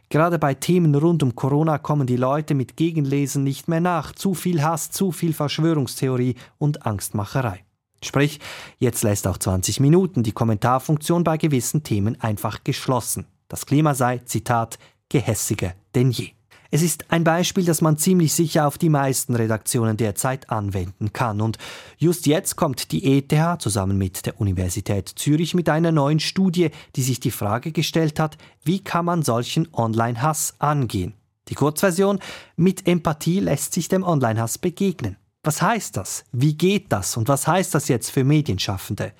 gerade 0.09 0.37
bei 0.37 0.53
Themen 0.53 0.93
rund 0.95 1.23
um 1.23 1.33
Corona 1.33 1.77
kommen 1.77 2.07
die 2.07 2.17
Leute 2.17 2.53
mit 2.53 2.75
Gegenlesen 2.75 3.43
nicht 3.43 3.69
mehr 3.69 3.79
nach. 3.79 4.11
Zu 4.11 4.33
viel 4.33 4.61
Hass, 4.61 4.91
zu 4.91 5.11
viel 5.11 5.33
Verschwörungstheorie 5.33 6.35
und 6.57 6.85
Angstmacherei. 6.85 7.63
Sprich, 8.03 8.39
jetzt 8.79 9.03
lässt 9.03 9.27
auch 9.27 9.37
20 9.37 9.79
Minuten 9.79 10.23
die 10.23 10.33
Kommentarfunktion 10.33 11.23
bei 11.23 11.37
gewissen 11.37 11.83
Themen 11.83 12.19
einfach 12.21 12.63
geschlossen. 12.63 13.25
Das 13.47 13.65
Klima 13.65 13.95
sei, 13.95 14.19
Zitat, 14.19 14.77
gehässiger 15.09 15.73
denn 15.95 16.11
je. 16.11 16.36
Es 16.71 16.81
ist 16.81 17.11
ein 17.11 17.23
Beispiel, 17.23 17.65
das 17.65 17.81
man 17.81 17.97
ziemlich 17.97 18.33
sicher 18.33 18.67
auf 18.67 18.77
die 18.77 18.89
meisten 18.89 19.35
Redaktionen 19.35 19.97
derzeit 19.97 20.49
anwenden 20.49 21.13
kann. 21.13 21.41
Und 21.41 21.57
just 21.97 22.25
jetzt 22.25 22.55
kommt 22.55 22.91
die 22.91 23.17
ETH 23.17 23.61
zusammen 23.61 23.97
mit 23.97 24.25
der 24.25 24.39
Universität 24.39 25.07
Zürich 25.07 25.53
mit 25.53 25.69
einer 25.69 25.91
neuen 25.91 26.19
Studie, 26.19 26.71
die 26.95 27.03
sich 27.03 27.19
die 27.19 27.31
Frage 27.31 27.71
gestellt 27.71 28.19
hat, 28.19 28.37
wie 28.63 28.83
kann 28.83 29.05
man 29.05 29.23
solchen 29.23 29.67
Online-Hass 29.73 30.55
angehen? 30.59 31.13
Die 31.49 31.55
Kurzversion, 31.55 32.19
mit 32.55 32.87
Empathie 32.87 33.39
lässt 33.39 33.73
sich 33.73 33.87
dem 33.87 34.03
Online-Hass 34.03 34.57
begegnen. 34.57 35.17
Was 35.43 35.61
heißt 35.61 35.95
das? 35.95 36.25
Wie 36.33 36.55
geht 36.55 36.91
das? 36.91 37.15
Und 37.15 37.29
was 37.29 37.47
heißt 37.47 37.73
das 37.73 37.87
jetzt 37.87 38.11
für 38.11 38.25
Medienschaffende? 38.25 39.13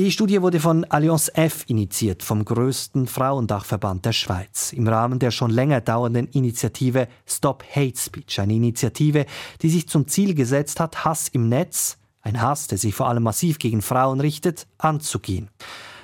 Die 0.00 0.10
Studie 0.10 0.40
wurde 0.40 0.60
von 0.60 0.86
Allianz 0.86 1.30
F 1.34 1.64
initiiert, 1.66 2.22
vom 2.22 2.42
größten 2.42 3.06
Frauendachverband 3.06 4.06
der 4.06 4.14
Schweiz, 4.14 4.72
im 4.72 4.88
Rahmen 4.88 5.18
der 5.18 5.30
schon 5.30 5.50
länger 5.50 5.82
dauernden 5.82 6.26
Initiative 6.28 7.06
Stop 7.26 7.62
Hate 7.76 7.98
Speech, 7.98 8.40
eine 8.40 8.54
Initiative, 8.54 9.26
die 9.60 9.68
sich 9.68 9.90
zum 9.90 10.08
Ziel 10.08 10.32
gesetzt 10.34 10.80
hat, 10.80 11.04
Hass 11.04 11.28
im 11.28 11.50
Netz, 11.50 11.98
ein 12.22 12.40
Hass, 12.40 12.66
der 12.66 12.78
sich 12.78 12.94
vor 12.94 13.08
allem 13.08 13.24
massiv 13.24 13.58
gegen 13.58 13.82
Frauen 13.82 14.20
richtet, 14.20 14.66
anzugehen. 14.78 15.50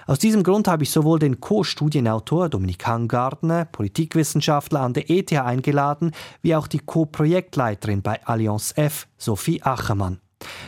Aus 0.07 0.19
diesem 0.19 0.43
Grund 0.43 0.69
habe 0.69 0.83
ich 0.83 0.91
sowohl 0.91 1.19
den 1.19 1.41
Co-Studienautor 1.41 2.51
Dominik 2.51 2.87
Hangardner, 2.87 3.65
Politikwissenschaftler 3.65 4.83
an 4.83 4.93
der 4.93 5.09
ETH 5.09 5.33
eingeladen, 5.33 6.11
wie 6.43 6.55
auch 6.55 6.67
die 6.67 6.81
Co-Projektleiterin 6.81 8.03
bei 8.03 8.23
Allianz 8.27 8.75
F, 8.77 9.09
Sophie 9.17 9.63
Achermann. 9.63 10.21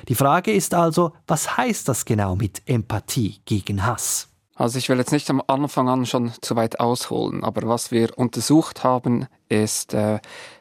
Die 0.08 0.14
Frage 0.14 0.52
ist 0.52 0.72
also, 0.72 1.12
was 1.26 1.58
heißt 1.58 1.86
das 1.86 2.06
genau 2.06 2.34
mit 2.34 2.62
Empathie 2.66 3.40
gegen 3.44 3.84
Hass? 3.84 4.28
Also 4.54 4.78
ich 4.78 4.88
will 4.88 4.96
jetzt 4.96 5.12
nicht 5.12 5.28
am 5.28 5.42
Anfang 5.46 5.88
an 5.90 6.06
schon 6.06 6.32
zu 6.40 6.56
weit 6.56 6.80
ausholen, 6.80 7.44
aber 7.44 7.68
was 7.68 7.90
wir 7.90 8.16
untersucht 8.16 8.82
haben, 8.82 9.26
ist, 9.50 9.92
äh, 9.92 10.18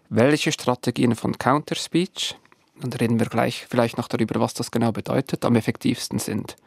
welche 0.10 0.52
Strategien 0.52 1.16
von 1.16 1.38
Counterspeech, 1.38 2.38
und 2.84 3.00
reden 3.00 3.20
wir 3.20 3.28
gleich 3.28 3.66
vielleicht 3.68 3.98
noch 3.98 4.10
darüber, 4.10 4.40
was 4.40 4.54
das 4.54 4.70
genau 4.70 4.92
bedeutet, 4.92 5.46
am 5.46 5.56
effektivsten 5.56 6.20
sind. 6.20 6.58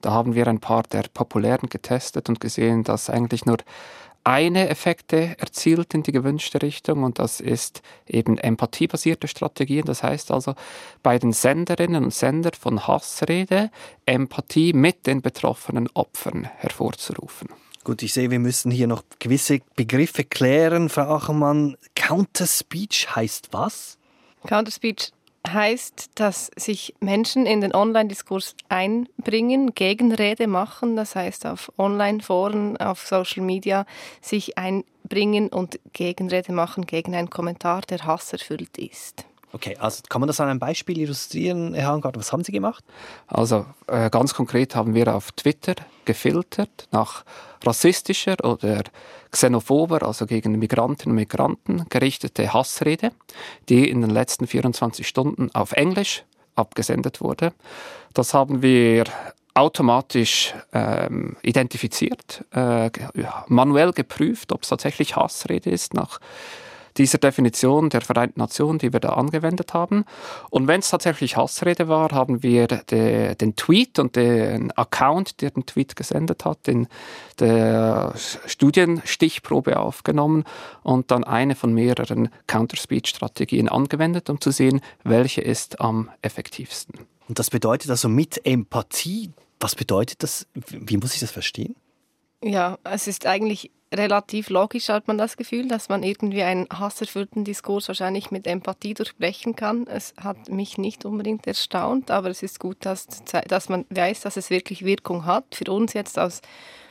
Da 0.00 0.12
haben 0.12 0.34
wir 0.34 0.46
ein 0.46 0.60
paar 0.60 0.84
der 0.84 1.04
populären 1.12 1.68
getestet 1.68 2.28
und 2.28 2.40
gesehen, 2.40 2.84
dass 2.84 3.10
eigentlich 3.10 3.44
nur 3.44 3.58
eine 4.24 4.70
Effekte 4.70 5.36
erzielt 5.38 5.92
in 5.94 6.02
die 6.02 6.12
gewünschte 6.12 6.62
Richtung 6.62 7.02
und 7.04 7.18
das 7.18 7.40
ist 7.40 7.82
eben 8.06 8.38
empathiebasierte 8.38 9.28
Strategien. 9.28 9.84
Das 9.84 10.02
heißt 10.02 10.30
also 10.30 10.54
bei 11.02 11.18
den 11.18 11.32
Senderinnen 11.32 12.04
und 12.04 12.14
Sendern 12.14 12.54
von 12.58 12.86
Hassrede 12.86 13.70
Empathie 14.06 14.72
mit 14.72 15.06
den 15.06 15.20
betroffenen 15.20 15.88
Opfern 15.92 16.44
hervorzurufen. 16.44 17.48
Gut, 17.84 18.02
ich 18.02 18.14
sehe, 18.14 18.30
wir 18.30 18.38
müssen 18.38 18.70
hier 18.70 18.86
noch 18.86 19.02
gewisse 19.18 19.60
Begriffe 19.76 20.24
klären. 20.24 20.88
Frau 20.88 21.16
Achermann, 21.16 21.76
Counterspeech 21.94 23.14
heißt 23.14 23.48
was? 23.52 23.98
Counterspeech 24.46 25.12
heißt, 25.46 26.10
dass 26.14 26.50
sich 26.56 26.94
Menschen 27.00 27.46
in 27.46 27.60
den 27.60 27.74
Online-Diskurs 27.74 28.56
einbringen, 28.68 29.74
Gegenrede 29.74 30.46
machen, 30.46 30.96
das 30.96 31.14
heißt 31.14 31.46
auf 31.46 31.72
Online-Foren, 31.78 32.76
auf 32.78 33.06
Social 33.06 33.42
Media 33.42 33.86
sich 34.20 34.56
einbringen 34.56 35.48
und 35.48 35.78
Gegenrede 35.92 36.52
machen 36.52 36.86
gegen 36.86 37.14
einen 37.14 37.30
Kommentar, 37.30 37.82
der 37.82 38.04
hasserfüllt 38.04 38.78
ist. 38.78 39.26
Okay, 39.54 39.76
also 39.78 40.02
kann 40.08 40.20
man 40.20 40.26
das 40.26 40.40
an 40.40 40.48
einem 40.48 40.58
Beispiel 40.58 40.98
illustrieren, 40.98 41.74
Herr 41.74 41.86
Hangard? 41.86 42.16
Was 42.16 42.32
haben 42.32 42.42
Sie 42.42 42.50
gemacht? 42.50 42.82
Also 43.28 43.64
äh, 43.86 44.10
ganz 44.10 44.34
konkret 44.34 44.74
haben 44.74 44.94
wir 44.94 45.14
auf 45.14 45.30
Twitter 45.30 45.76
gefiltert 46.04 46.88
nach 46.90 47.24
rassistischer 47.64 48.34
oder 48.42 48.82
xenophober, 49.30 50.02
also 50.02 50.26
gegen 50.26 50.58
Migrantinnen 50.58 51.12
und 51.12 51.20
Migranten 51.20 51.86
gerichtete 51.88 52.52
Hassrede, 52.52 53.12
die 53.68 53.88
in 53.88 54.00
den 54.00 54.10
letzten 54.10 54.48
24 54.48 55.06
Stunden 55.06 55.54
auf 55.54 55.70
Englisch 55.70 56.24
abgesendet 56.56 57.20
wurde. 57.20 57.52
Das 58.12 58.34
haben 58.34 58.60
wir 58.60 59.04
automatisch 59.54 60.52
ähm, 60.72 61.36
identifiziert, 61.42 62.44
äh, 62.50 62.90
manuell 63.46 63.92
geprüft, 63.92 64.50
ob 64.50 64.64
es 64.64 64.68
tatsächlich 64.68 65.14
Hassrede 65.14 65.70
ist 65.70 65.94
nach 65.94 66.18
dieser 66.96 67.18
Definition 67.18 67.90
der 67.90 68.00
Vereinten 68.00 68.40
Nationen, 68.40 68.78
die 68.78 68.92
wir 68.92 69.00
da 69.00 69.10
angewendet 69.10 69.74
haben. 69.74 70.04
Und 70.50 70.68
wenn 70.68 70.80
es 70.80 70.90
tatsächlich 70.90 71.36
Hassrede 71.36 71.88
war, 71.88 72.10
haben 72.10 72.42
wir 72.42 72.66
de, 72.66 73.34
den 73.34 73.56
Tweet 73.56 73.98
und 73.98 74.16
den 74.16 74.70
Account, 74.72 75.40
der 75.40 75.50
den 75.50 75.66
Tweet 75.66 75.96
gesendet 75.96 76.44
hat, 76.44 76.68
in 76.68 76.86
der 77.40 78.14
Studienstichprobe 78.46 79.78
aufgenommen 79.78 80.44
und 80.82 81.10
dann 81.10 81.24
eine 81.24 81.54
von 81.54 81.72
mehreren 81.74 82.28
Counter-Speech-Strategien 82.46 83.68
angewendet, 83.68 84.30
um 84.30 84.40
zu 84.40 84.50
sehen, 84.50 84.80
welche 85.02 85.40
ist 85.40 85.80
am 85.80 86.10
effektivsten. 86.22 87.00
Und 87.28 87.38
das 87.38 87.50
bedeutet 87.50 87.90
also 87.90 88.08
mit 88.08 88.44
Empathie, 88.46 89.30
was 89.60 89.74
bedeutet 89.74 90.22
das? 90.22 90.46
Wie 90.54 90.96
muss 90.98 91.14
ich 91.14 91.20
das 91.20 91.30
verstehen? 91.30 91.74
Ja, 92.46 92.78
es 92.84 93.06
ist 93.06 93.24
eigentlich 93.24 93.70
relativ 93.90 94.50
logisch, 94.50 94.90
hat 94.90 95.08
man 95.08 95.16
das 95.16 95.38
Gefühl, 95.38 95.66
dass 95.66 95.88
man 95.88 96.02
irgendwie 96.02 96.42
einen 96.42 96.68
hasserfüllten 96.68 97.42
Diskurs 97.42 97.88
wahrscheinlich 97.88 98.30
mit 98.30 98.46
Empathie 98.46 98.92
durchbrechen 98.92 99.56
kann. 99.56 99.86
Es 99.86 100.12
hat 100.20 100.50
mich 100.50 100.76
nicht 100.76 101.06
unbedingt 101.06 101.46
erstaunt, 101.46 102.10
aber 102.10 102.28
es 102.28 102.42
ist 102.42 102.60
gut, 102.60 102.76
dass, 102.80 103.06
dass 103.48 103.70
man 103.70 103.86
weiß, 103.88 104.20
dass 104.20 104.36
es 104.36 104.50
wirklich 104.50 104.84
Wirkung 104.84 105.24
hat. 105.24 105.54
Für 105.54 105.72
uns 105.72 105.94
jetzt 105.94 106.18
aus 106.18 106.42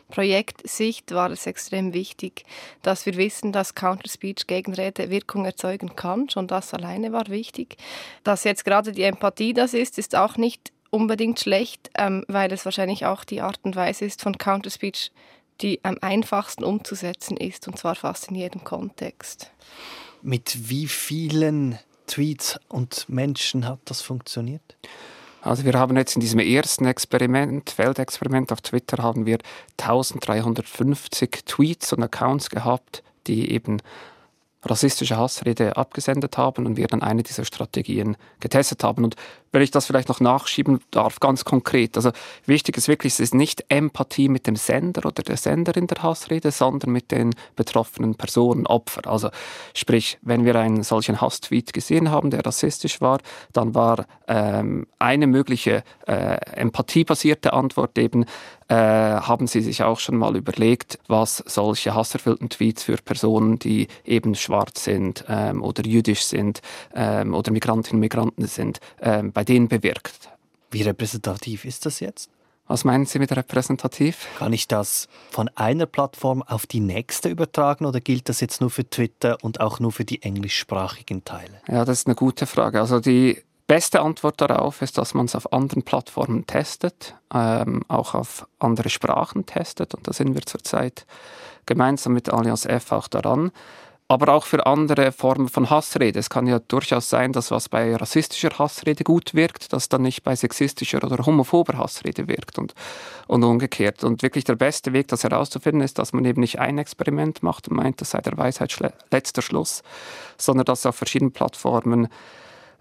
Projektsicht 0.10 1.12
war 1.14 1.30
es 1.30 1.46
extrem 1.46 1.94
wichtig, 1.94 2.46
dass 2.82 3.06
wir 3.06 3.16
wissen, 3.16 3.52
dass 3.52 3.76
Counterspeech 3.76 4.48
Gegenrede 4.48 5.12
Wirkung 5.12 5.46
erzeugen 5.46 5.96
kann. 5.96 6.32
Schon 6.32 6.48
das 6.48 6.74
alleine 6.74 7.12
war 7.12 7.28
wichtig. 7.28 7.78
Dass 8.24 8.44
jetzt 8.44 8.66
gerade 8.66 8.92
die 8.92 9.04
Empathie 9.04 9.54
das 9.54 9.76
ist, 9.76 10.00
ist 10.00 10.16
auch 10.16 10.38
nicht 10.38 10.72
unbedingt 10.90 11.40
schlecht, 11.40 11.90
ähm, 11.96 12.24
weil 12.28 12.52
es 12.54 12.66
wahrscheinlich 12.66 13.06
auch 13.06 13.24
die 13.24 13.42
Art 13.42 13.60
und 13.64 13.76
Weise 13.76 14.06
ist 14.06 14.22
von 14.22 14.38
Counterspeech, 14.38 15.12
die 15.64 15.80
am 15.84 15.98
einfachsten 16.02 16.64
umzusetzen 16.64 17.38
ist, 17.38 17.68
und 17.68 17.80
zwar 17.80 17.96
fast 17.96 18.28
in 18.28 18.36
jedem 18.36 18.64
Kontext. 18.64 19.52
Mit 20.22 20.70
wie 20.70 20.88
vielen 20.88 21.80
Tweets 22.06 22.60
und 22.68 23.08
Menschen 23.10 23.68
hat 23.68 23.80
das 23.86 24.02
funktioniert? 24.02 24.78
Also 25.42 25.66
wir 25.66 25.74
haben 25.74 25.98
jetzt 25.98 26.16
in 26.16 26.22
diesem 26.22 26.40
ersten 26.40 26.86
Experiment, 26.86 27.70
Feldexperiment 27.70 28.52
auf 28.52 28.62
Twitter, 28.62 29.02
haben 29.02 29.26
wir 29.26 29.40
1350 29.78 31.44
Tweets 31.46 31.92
und 31.92 32.04
Accounts 32.04 32.50
gehabt, 32.50 33.04
die 33.28 33.52
eben 33.52 33.82
rassistische 34.64 35.18
Hassrede 35.18 35.76
abgesendet 35.76 36.38
haben 36.38 36.66
und 36.66 36.78
wir 36.78 36.88
dann 36.88 37.02
eine 37.02 37.24
dieser 37.24 37.44
Strategien 37.44 38.16
getestet 38.40 38.84
haben. 38.84 39.04
Und 39.04 39.16
wenn 39.54 39.62
ich 39.62 39.72
das 39.72 39.86
vielleicht 39.86 40.10
noch 40.10 40.20
nachschieben 40.20 40.82
darf, 40.92 41.20
ganz 41.20 41.46
konkret. 41.46 41.96
Also 41.96 42.12
wichtig 42.46 42.76
ist 42.76 42.88
wirklich, 42.88 43.14
es 43.14 43.20
ist 43.20 43.36
nicht 43.36 43.64
Empathie 43.70 44.28
mit 44.28 44.48
dem 44.48 44.56
Sender 44.56 45.06
oder 45.06 45.24
der 45.24 45.38
Senderin 45.38 45.88
der 45.88 46.02
Hassrede, 46.04 46.52
sondern 46.52 46.92
mit 46.92 47.12
den 47.12 47.36
betroffenen 47.56 48.16
Personen, 48.16 48.66
Opfer. 48.66 49.08
Also 49.10 49.30
sprich, 49.76 50.18
wenn 50.24 50.44
wir 50.44 50.56
einen 50.56 50.84
solchen 50.84 51.22
Hasstweet 51.22 51.72
gesehen 51.72 52.10
haben, 52.10 52.32
der 52.32 52.46
rassistisch 52.46 53.00
war, 53.00 53.20
dann 53.54 53.76
war 53.76 54.06
ähm, 54.28 54.88
eine 54.98 55.28
mögliche 55.28 55.84
äh, 56.08 56.36
empathiebasierte 56.56 57.54
Antwort 57.54 57.98
eben, 58.00 58.26
äh, 58.70 58.76
haben 58.76 59.46
Sie 59.48 59.62
sich 59.62 59.84
auch 59.84 60.00
schon 60.00 60.18
mal 60.18 60.36
überlegt, 60.36 60.98
was 61.08 61.38
solche 61.46 61.94
hasserfüllten 61.94 62.50
Tweets 62.50 62.84
für 62.84 62.96
Personen, 62.96 63.60
die 63.60 63.88
eben 64.04 64.36
schwarz 64.36 64.84
sind 64.84 65.26
ähm, 65.28 65.62
oder 65.62 65.86
jüdisch 65.86 66.24
sind 66.24 66.62
ähm, 66.96 67.34
oder 67.34 67.52
Migrantinnen 67.52 67.98
und 67.98 68.00
Migranten 68.00 68.48
sind, 68.48 68.80
ähm, 69.02 69.32
bei 69.44 69.46
denen 69.46 69.68
bewirkt. 69.68 70.30
Wie 70.72 70.84
repräsentativ 70.84 71.66
ist 71.66 71.86
das 71.86 72.00
jetzt? 72.00 72.30
Was 72.66 72.86
meinen 72.86 73.06
Sie 73.06 73.20
mit 73.20 73.36
repräsentativ? 73.36 74.26
Kann 74.40 74.54
ich 74.54 74.70
das 74.70 75.10
von 75.32 75.50
einer 75.56 75.86
Plattform 75.86 76.42
auf 76.44 76.66
die 76.66 76.80
nächste 76.80 77.28
übertragen 77.28 77.86
oder 77.86 78.00
gilt 78.00 78.30
das 78.30 78.40
jetzt 78.40 78.62
nur 78.62 78.70
für 78.70 78.90
Twitter 78.90 79.38
und 79.42 79.60
auch 79.60 79.82
nur 79.82 79.92
für 79.92 80.06
die 80.06 80.22
englischsprachigen 80.22 81.26
Teile? 81.26 81.60
Ja, 81.68 81.84
das 81.84 82.00
ist 82.00 82.08
eine 82.08 82.16
gute 82.16 82.46
Frage. 82.46 82.80
Also 82.80 83.02
die 83.02 83.44
beste 83.68 84.00
Antwort 84.00 84.40
darauf 84.40 84.82
ist, 84.82 84.98
dass 84.98 85.14
man 85.14 85.26
es 85.26 85.36
auf 85.36 85.52
anderen 85.52 85.84
Plattformen 85.84 86.48
testet, 86.48 87.16
ähm, 87.34 87.84
auch 87.90 88.14
auf 88.14 88.48
andere 88.60 88.90
Sprachen 88.90 89.46
testet. 89.46 89.94
Und 89.94 90.08
da 90.08 90.14
sind 90.14 90.36
wir 90.36 90.44
zurzeit 90.44 91.06
gemeinsam 91.66 92.14
mit 92.14 92.30
Allianz 92.30 92.66
F 92.66 92.94
auch 92.94 93.10
daran 93.10 93.52
aber 94.08 94.34
auch 94.34 94.46
für 94.46 94.66
andere 94.66 95.12
Formen 95.12 95.48
von 95.48 95.70
Hassrede. 95.70 96.20
Es 96.20 96.30
kann 96.30 96.46
ja 96.46 96.60
durchaus 96.60 97.10
sein, 97.10 97.32
dass 97.32 97.52
was 97.52 97.70
bei 97.70 97.96
rassistischer 97.96 98.58
Hassrede 98.60 99.04
gut 99.04 99.34
wirkt, 99.34 99.74
das 99.74 99.90
dann 99.90 100.02
nicht 100.02 100.24
bei 100.24 100.36
sexistischer 100.36 101.04
oder 101.04 101.26
homophober 101.26 101.78
Hassrede 101.78 102.28
wirkt 102.28 102.60
und, 102.60 102.74
und 103.28 103.44
umgekehrt. 103.44 104.04
Und 104.04 104.22
wirklich 104.22 104.44
der 104.44 104.56
beste 104.56 104.94
Weg, 104.94 105.08
das 105.08 105.24
herauszufinden, 105.24 105.82
ist, 105.82 106.00
dass 106.00 106.14
man 106.14 106.26
eben 106.26 106.42
nicht 106.42 106.60
ein 106.60 106.78
Experiment 106.78 107.44
macht 107.44 107.70
und 107.70 107.78
meint, 107.78 108.02
das 108.02 108.12
sei 108.12 108.20
der 108.20 108.38
Weisheit 108.38 108.78
letzter 109.12 109.42
Schluss, 109.42 109.84
sondern 110.38 110.66
das 110.66 110.86
auf 110.86 110.96
verschiedenen 110.96 111.32
Plattformen 111.32 112.08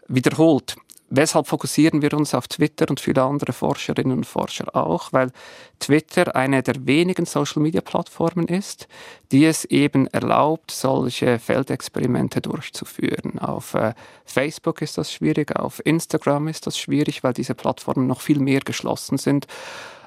wiederholt. 0.08 0.76
Weshalb 1.14 1.46
fokussieren 1.46 2.00
wir 2.00 2.14
uns 2.14 2.34
auf 2.34 2.48
Twitter 2.48 2.86
und 2.88 2.98
viele 2.98 3.22
andere 3.22 3.52
Forscherinnen 3.52 4.16
und 4.16 4.24
Forscher 4.24 4.74
auch? 4.74 5.12
Weil 5.12 5.30
Twitter 5.78 6.34
eine 6.34 6.62
der 6.62 6.86
wenigen 6.86 7.26
Social-Media-Plattformen 7.26 8.48
ist, 8.48 8.88
die 9.30 9.44
es 9.44 9.66
eben 9.66 10.06
erlaubt, 10.06 10.70
solche 10.70 11.38
Feldexperimente 11.38 12.40
durchzuführen. 12.40 13.38
Auf 13.38 13.74
äh, 13.74 13.92
Facebook 14.24 14.80
ist 14.80 14.96
das 14.96 15.12
schwierig, 15.12 15.54
auf 15.54 15.84
Instagram 15.84 16.48
ist 16.48 16.66
das 16.66 16.78
schwierig, 16.78 17.22
weil 17.22 17.34
diese 17.34 17.54
Plattformen 17.54 18.06
noch 18.06 18.22
viel 18.22 18.38
mehr 18.38 18.60
geschlossen 18.60 19.18
sind. 19.18 19.46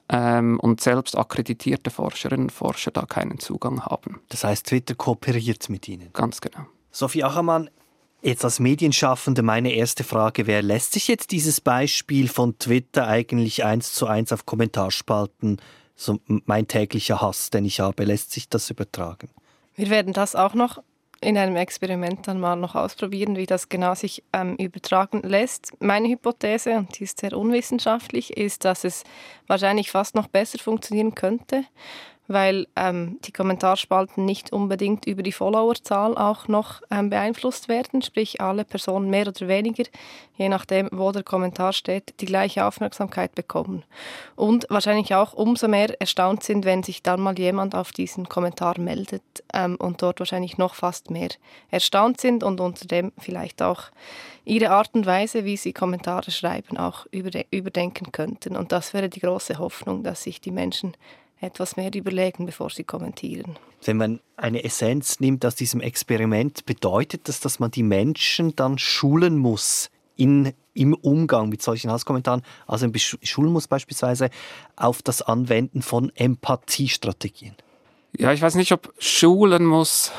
Ähm, 0.09 0.59
und 0.59 0.81
selbst 0.81 1.15
akkreditierte 1.15 1.91
Forscherinnen 1.91 2.47
und 2.47 2.51
Forscher 2.51 2.89
da 2.89 3.05
keinen 3.05 3.37
Zugang 3.37 3.85
haben. 3.85 4.21
Das 4.29 4.43
heißt, 4.43 4.65
Twitter 4.65 4.95
kooperiert 4.95 5.69
mit 5.69 5.87
Ihnen? 5.87 6.09
Ganz 6.13 6.41
genau. 6.41 6.65
Sophie 6.89 7.23
Achermann, 7.23 7.69
Jetzt 8.25 8.43
als 8.43 8.59
Medienschaffende 8.59 9.43
meine 9.43 9.71
erste 9.73 10.03
Frage 10.03 10.47
wäre, 10.47 10.61
lässt 10.61 10.93
sich 10.93 11.07
jetzt 11.07 11.29
dieses 11.29 11.61
Beispiel 11.61 12.27
von 12.27 12.57
Twitter 12.57 13.05
eigentlich 13.05 13.63
eins 13.63 13.93
zu 13.93 14.07
eins 14.07 14.33
auf 14.33 14.47
Kommentarspalten, 14.47 15.61
so 15.95 16.19
mein 16.25 16.67
täglicher 16.67 17.21
Hass, 17.21 17.51
den 17.51 17.65
ich 17.65 17.81
habe, 17.81 18.03
lässt 18.03 18.31
sich 18.31 18.49
das 18.49 18.71
übertragen? 18.71 19.29
Wir 19.75 19.91
werden 19.91 20.11
das 20.11 20.35
auch 20.35 20.55
noch 20.55 20.81
in 21.21 21.37
einem 21.37 21.55
Experiment 21.55 22.27
dann 22.27 22.39
mal 22.39 22.55
noch 22.55 22.73
ausprobieren, 22.73 23.37
wie 23.37 23.45
das 23.45 23.69
genau 23.69 23.93
sich 23.93 24.23
ähm, 24.33 24.55
übertragen 24.55 25.21
lässt. 25.21 25.73
Meine 25.79 26.07
Hypothese, 26.07 26.77
und 26.77 26.97
die 26.97 27.03
ist 27.03 27.19
sehr 27.19 27.37
unwissenschaftlich, 27.37 28.35
ist, 28.35 28.65
dass 28.65 28.85
es 28.85 29.03
wahrscheinlich 29.45 29.91
fast 29.91 30.15
noch 30.15 30.27
besser 30.27 30.57
funktionieren 30.57 31.13
könnte, 31.13 31.63
weil 32.27 32.67
ähm, 32.75 33.19
die 33.23 33.31
Kommentarspalten 33.31 34.25
nicht 34.25 34.51
unbedingt 34.51 35.05
über 35.05 35.23
die 35.23 35.31
Followerzahl 35.31 36.17
auch 36.17 36.47
noch 36.47 36.81
ähm, 36.89 37.09
beeinflusst 37.09 37.67
werden, 37.69 38.01
sprich 38.01 38.41
alle 38.41 38.65
Personen 38.65 39.09
mehr 39.09 39.27
oder 39.27 39.47
weniger, 39.47 39.83
je 40.37 40.49
nachdem, 40.49 40.89
wo 40.91 41.11
der 41.11 41.23
Kommentar 41.23 41.73
steht, 41.73 42.15
die 42.19 42.25
gleiche 42.25 42.65
Aufmerksamkeit 42.65 43.35
bekommen. 43.35 43.83
Und 44.35 44.65
wahrscheinlich 44.69 45.13
auch 45.13 45.33
umso 45.33 45.67
mehr 45.67 45.99
erstaunt 45.99 46.43
sind, 46.43 46.65
wenn 46.65 46.83
sich 46.83 47.03
dann 47.03 47.21
mal 47.21 47.37
jemand 47.37 47.75
auf 47.75 47.91
diesen 47.91 48.27
Kommentar 48.27 48.79
meldet 48.79 49.23
ähm, 49.53 49.75
und 49.75 50.01
dort 50.01 50.19
wahrscheinlich 50.19 50.57
noch 50.57 50.75
fast 50.75 51.11
mehr 51.11 51.29
erstaunt 51.69 52.19
sind 52.19 52.43
und 52.43 52.59
unter 52.59 52.87
dem 52.87 53.11
vielleicht 53.17 53.61
auch 53.61 53.83
ihre 54.45 54.69
Art 54.71 54.93
und 54.93 55.05
Weise, 55.05 55.43
wie 55.45 55.57
sie 55.57 55.73
Kommentare 55.73 56.31
schreiben, 56.31 56.77
auch 56.77 57.07
überdenken 57.11 58.11
könnten. 58.11 58.55
Und 58.55 58.71
das 58.71 58.93
wäre 58.93 59.09
die 59.09 59.19
große 59.19 59.57
Hoffnung, 59.57 60.03
dass 60.03 60.23
sich 60.23 60.39
die 60.39 60.51
Menschen 60.51 60.95
etwas 61.41 61.75
mehr 61.75 61.93
überlegen, 61.93 62.45
bevor 62.45 62.69
sie 62.69 62.83
kommentieren. 62.83 63.57
Wenn 63.83 63.97
man 63.97 64.19
eine 64.37 64.63
Essenz 64.63 65.19
nimmt 65.19 65.45
aus 65.45 65.55
diesem 65.55 65.81
Experiment, 65.81 66.65
bedeutet 66.65 67.27
das, 67.27 67.39
dass 67.39 67.59
man 67.59 67.71
die 67.71 67.83
Menschen 67.83 68.55
dann 68.55 68.77
schulen 68.77 69.37
muss 69.37 69.89
in, 70.15 70.53
im 70.73 70.93
Umgang 70.93 71.49
mit 71.49 71.61
solchen 71.61 71.91
Hasskommentaren, 71.91 72.41
also 72.67 72.87
schulen 73.21 73.51
muss 73.51 73.67
beispielsweise 73.67 74.29
auf 74.75 75.01
das 75.01 75.21
Anwenden 75.21 75.81
von 75.81 76.11
Empathiestrategien? 76.15 77.55
Ja, 78.17 78.31
ich 78.31 78.41
weiß 78.41 78.55
nicht, 78.55 78.71
ob 78.71 78.93
schulen 78.97 79.65
muss 79.65 80.11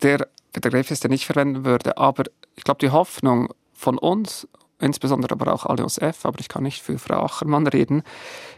der 0.00 0.26
Begriff 0.52 0.90
ist, 0.90 1.04
den 1.04 1.12
ich 1.12 1.26
verwenden 1.26 1.64
würde, 1.64 1.98
aber 1.98 2.24
ich 2.56 2.64
glaube, 2.64 2.78
die 2.78 2.90
Hoffnung 2.90 3.52
von 3.72 3.98
uns 3.98 4.48
insbesondere 4.82 5.32
aber 5.32 5.52
auch 5.52 5.64
Allianz 5.64 5.98
F, 5.98 6.26
aber 6.26 6.40
ich 6.40 6.48
kann 6.48 6.64
nicht 6.64 6.82
für 6.82 6.98
Frau 6.98 7.22
Achermann 7.22 7.66
reden, 7.66 8.02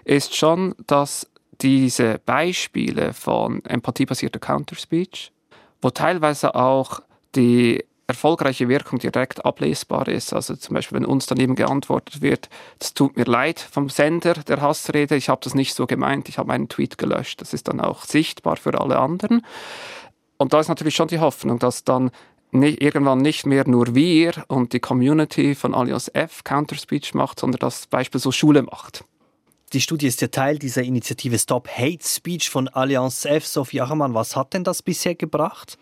ist 0.04 0.34
schon, 0.34 0.74
dass 0.86 1.28
diese 1.60 2.20
Beispiele 2.24 3.12
von 3.12 3.64
empathiebasierter 3.64 4.38
Counterspeech, 4.38 5.32
wo 5.82 5.90
teilweise 5.90 6.54
auch 6.54 7.00
die 7.34 7.84
erfolgreiche 8.06 8.68
Wirkung 8.68 8.98
direkt 8.98 9.44
ablesbar 9.44 10.08
ist. 10.08 10.32
Also 10.32 10.54
zum 10.56 10.74
Beispiel, 10.74 10.98
wenn 10.98 11.06
uns 11.06 11.26
dann 11.26 11.40
eben 11.40 11.54
geantwortet 11.54 12.20
wird, 12.20 12.48
es 12.78 12.92
tut 12.92 13.16
mir 13.16 13.24
leid 13.24 13.58
vom 13.58 13.88
Sender 13.88 14.34
der 14.34 14.60
Hassrede, 14.60 15.16
ich 15.16 15.28
habe 15.28 15.40
das 15.42 15.54
nicht 15.54 15.74
so 15.74 15.86
gemeint, 15.86 16.28
ich 16.28 16.38
habe 16.38 16.48
meinen 16.48 16.68
Tweet 16.68 16.98
gelöscht. 16.98 17.40
Das 17.40 17.54
ist 17.54 17.68
dann 17.68 17.80
auch 17.80 18.04
sichtbar 18.04 18.56
für 18.56 18.78
alle 18.78 18.98
anderen. 18.98 19.44
Und 20.36 20.52
da 20.52 20.60
ist 20.60 20.68
natürlich 20.68 20.94
schon 20.94 21.08
die 21.08 21.20
Hoffnung, 21.20 21.58
dass 21.58 21.84
dann 21.84 22.10
nicht, 22.50 22.82
irgendwann 22.82 23.18
nicht 23.18 23.46
mehr 23.46 23.66
nur 23.66 23.94
wir 23.94 24.32
und 24.48 24.72
die 24.72 24.80
Community 24.80 25.54
von 25.54 25.74
Allianz 25.74 26.10
F 26.12 26.44
Counterspeech 26.44 27.14
macht, 27.14 27.40
sondern 27.40 27.58
das 27.58 27.86
Beispiel 27.86 28.20
so 28.20 28.30
Schule 28.32 28.62
macht. 28.62 29.04
Die 29.74 29.80
Studie 29.80 30.06
ist 30.06 30.20
ja 30.20 30.28
Teil 30.28 30.60
dieser 30.60 30.84
Initiative 30.84 31.36
Stop 31.36 31.68
Hate 31.68 32.06
Speech 32.06 32.48
von 32.48 32.68
Allianz 32.68 33.24
F. 33.24 33.44
Sophie 33.44 33.80
Achermann, 33.80 34.14
was 34.14 34.36
hat 34.36 34.54
denn 34.54 34.62
das 34.62 34.82
bisher 34.82 35.16
gebracht? 35.16 35.78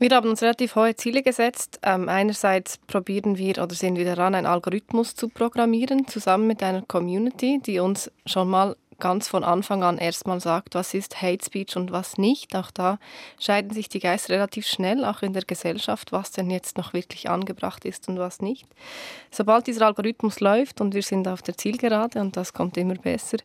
Wir 0.00 0.10
haben 0.10 0.28
uns 0.28 0.42
relativ 0.42 0.74
hohe 0.74 0.96
Ziele 0.96 1.22
gesetzt. 1.22 1.78
Ähm, 1.84 2.08
einerseits 2.08 2.78
probieren 2.88 3.38
wir 3.38 3.62
oder 3.62 3.72
sind 3.72 3.98
wir 3.98 4.04
daran, 4.04 4.34
einen 4.34 4.48
Algorithmus 4.48 5.14
zu 5.14 5.28
programmieren, 5.28 6.08
zusammen 6.08 6.48
mit 6.48 6.60
einer 6.60 6.82
Community, 6.82 7.60
die 7.64 7.78
uns 7.78 8.10
schon 8.26 8.50
mal 8.50 8.76
ganz 8.98 9.28
von 9.28 9.44
Anfang 9.44 9.82
an 9.82 9.98
erstmal 9.98 10.40
sagt, 10.40 10.74
was 10.74 10.94
ist 10.94 11.20
Hate 11.22 11.44
Speech 11.44 11.76
und 11.76 11.92
was 11.92 12.18
nicht. 12.18 12.54
Auch 12.56 12.70
da 12.70 12.98
scheiden 13.38 13.72
sich 13.72 13.88
die 13.88 14.00
Geister 14.00 14.34
relativ 14.34 14.66
schnell, 14.66 15.04
auch 15.04 15.22
in 15.22 15.32
der 15.32 15.44
Gesellschaft, 15.44 16.12
was 16.12 16.30
denn 16.32 16.50
jetzt 16.50 16.78
noch 16.78 16.92
wirklich 16.92 17.28
angebracht 17.28 17.84
ist 17.84 18.08
und 18.08 18.18
was 18.18 18.40
nicht. 18.40 18.66
Sobald 19.30 19.66
dieser 19.66 19.86
Algorithmus 19.86 20.40
läuft 20.40 20.80
und 20.80 20.94
wir 20.94 21.02
sind 21.02 21.28
auf 21.28 21.42
der 21.42 21.56
Zielgerade 21.56 22.20
und 22.20 22.36
das 22.36 22.52
kommt 22.52 22.76
immer 22.76 22.94
besser, 22.94 23.38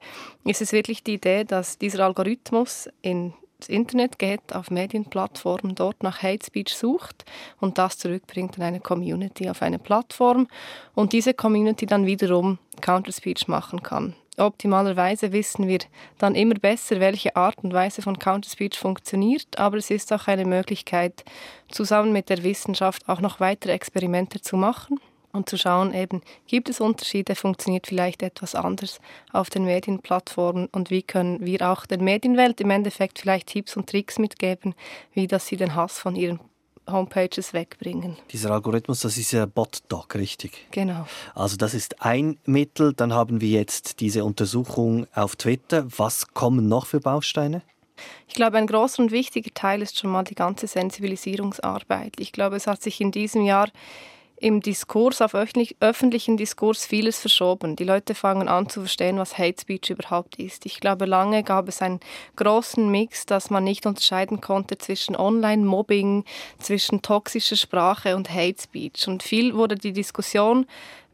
ist 0.45 0.61
es 0.61 0.71
wirklich 0.71 1.03
die 1.03 1.15
Idee, 1.15 1.43
dass 1.43 1.77
dieser 1.77 2.05
Algorithmus 2.05 2.89
in 3.01 3.33
ins 3.61 3.69
Internet 3.69 4.17
geht, 4.17 4.55
auf 4.55 4.71
Medienplattformen, 4.71 5.75
dort 5.75 6.01
nach 6.01 6.23
Hate 6.23 6.43
Speech 6.43 6.75
sucht 6.75 7.25
und 7.59 7.77
das 7.77 7.97
zurückbringt 7.99 8.57
in 8.57 8.63
eine 8.63 8.79
Community 8.79 9.49
auf 9.49 9.61
eine 9.61 9.77
Plattform 9.77 10.47
und 10.95 11.13
diese 11.13 11.35
Community 11.35 11.85
dann 11.85 12.07
wiederum 12.07 12.57
Counter 12.81 13.11
Speech 13.11 13.47
machen 13.47 13.83
kann. 13.83 14.15
Optimalerweise 14.37 15.33
wissen 15.33 15.67
wir 15.67 15.79
dann 16.17 16.35
immer 16.35 16.55
besser, 16.55 16.99
welche 16.99 17.35
Art 17.35 17.57
und 17.63 17.73
Weise 17.73 18.01
von 18.01 18.17
Counter 18.17 18.49
Speech 18.49 18.79
funktioniert, 18.79 19.59
aber 19.59 19.77
es 19.77 19.89
ist 19.89 20.11
auch 20.13 20.27
eine 20.27 20.45
Möglichkeit, 20.45 21.25
zusammen 21.69 22.13
mit 22.13 22.29
der 22.29 22.43
Wissenschaft 22.43 23.07
auch 23.09 23.19
noch 23.19 23.41
weitere 23.41 23.73
Experimente 23.73 24.39
zu 24.39 24.55
machen 24.55 24.99
und 25.33 25.49
zu 25.49 25.57
schauen, 25.57 25.93
eben, 25.93 26.21
gibt 26.47 26.69
es 26.69 26.79
Unterschiede, 26.79 27.35
funktioniert 27.35 27.87
vielleicht 27.87 28.21
etwas 28.23 28.55
anders 28.55 28.99
auf 29.31 29.49
den 29.49 29.65
Medienplattformen 29.65 30.67
und 30.71 30.89
wie 30.89 31.03
können 31.03 31.45
wir 31.45 31.69
auch 31.69 31.85
der 31.85 32.01
Medienwelt 32.01 32.61
im 32.61 32.69
Endeffekt 32.69 33.19
vielleicht 33.19 33.47
Tipps 33.47 33.75
und 33.75 33.89
Tricks 33.89 34.17
mitgeben, 34.17 34.75
wie 35.13 35.27
dass 35.27 35.47
sie 35.47 35.57
den 35.57 35.75
Hass 35.75 35.99
von 35.99 36.15
ihren 36.15 36.39
Homepages 36.89 37.53
wegbringen. 37.53 38.17
Dieser 38.31 38.51
Algorithmus, 38.51 39.01
das 39.01 39.17
ist 39.17 39.31
ja 39.31 39.45
BotDoc, 39.45 40.15
richtig? 40.15 40.67
Genau. 40.71 41.07
Also 41.35 41.57
das 41.57 41.73
ist 41.73 42.01
ein 42.01 42.37
Mittel. 42.45 42.93
Dann 42.93 43.13
haben 43.13 43.41
wir 43.41 43.49
jetzt 43.49 43.99
diese 43.99 44.23
Untersuchung 44.23 45.07
auf 45.13 45.35
Twitter. 45.35 45.85
Was 45.97 46.33
kommen 46.33 46.67
noch 46.67 46.85
für 46.85 46.99
Bausteine? 46.99 47.61
Ich 48.27 48.33
glaube, 48.33 48.57
ein 48.57 48.67
großer 48.67 49.03
und 49.03 49.11
wichtiger 49.11 49.51
Teil 49.53 49.81
ist 49.81 49.99
schon 49.99 50.09
mal 50.09 50.23
die 50.23 50.35
ganze 50.35 50.67
Sensibilisierungsarbeit. 50.67 52.19
Ich 52.19 52.31
glaube, 52.31 52.55
es 52.55 52.67
hat 52.67 52.81
sich 52.81 52.99
in 52.99 53.11
diesem 53.11 53.43
Jahr 53.43 53.69
im 54.41 54.59
Diskurs, 54.59 55.21
auf 55.21 55.35
öffentlich, 55.35 55.75
öffentlichen 55.79 56.35
Diskurs 56.35 56.85
vieles 56.85 57.19
verschoben. 57.19 57.75
Die 57.75 57.83
Leute 57.83 58.15
fangen 58.15 58.47
an 58.47 58.67
zu 58.69 58.81
verstehen, 58.81 59.17
was 59.17 59.37
Hate 59.37 59.61
Speech 59.61 59.91
überhaupt 59.91 60.37
ist. 60.37 60.65
Ich 60.65 60.79
glaube, 60.79 61.05
lange 61.05 61.43
gab 61.43 61.67
es 61.67 61.81
einen 61.81 61.99
großen 62.37 62.89
Mix, 62.89 63.27
dass 63.27 63.51
man 63.51 63.63
nicht 63.63 63.85
unterscheiden 63.85 64.41
konnte 64.41 64.79
zwischen 64.79 65.15
Online-Mobbing, 65.15 66.25
zwischen 66.59 67.03
toxischer 67.03 67.55
Sprache 67.55 68.15
und 68.15 68.33
Hate 68.33 68.61
Speech. 68.61 69.07
Und 69.07 69.21
viel 69.21 69.53
wurde 69.53 69.75
die 69.75 69.93
Diskussion 69.93 70.65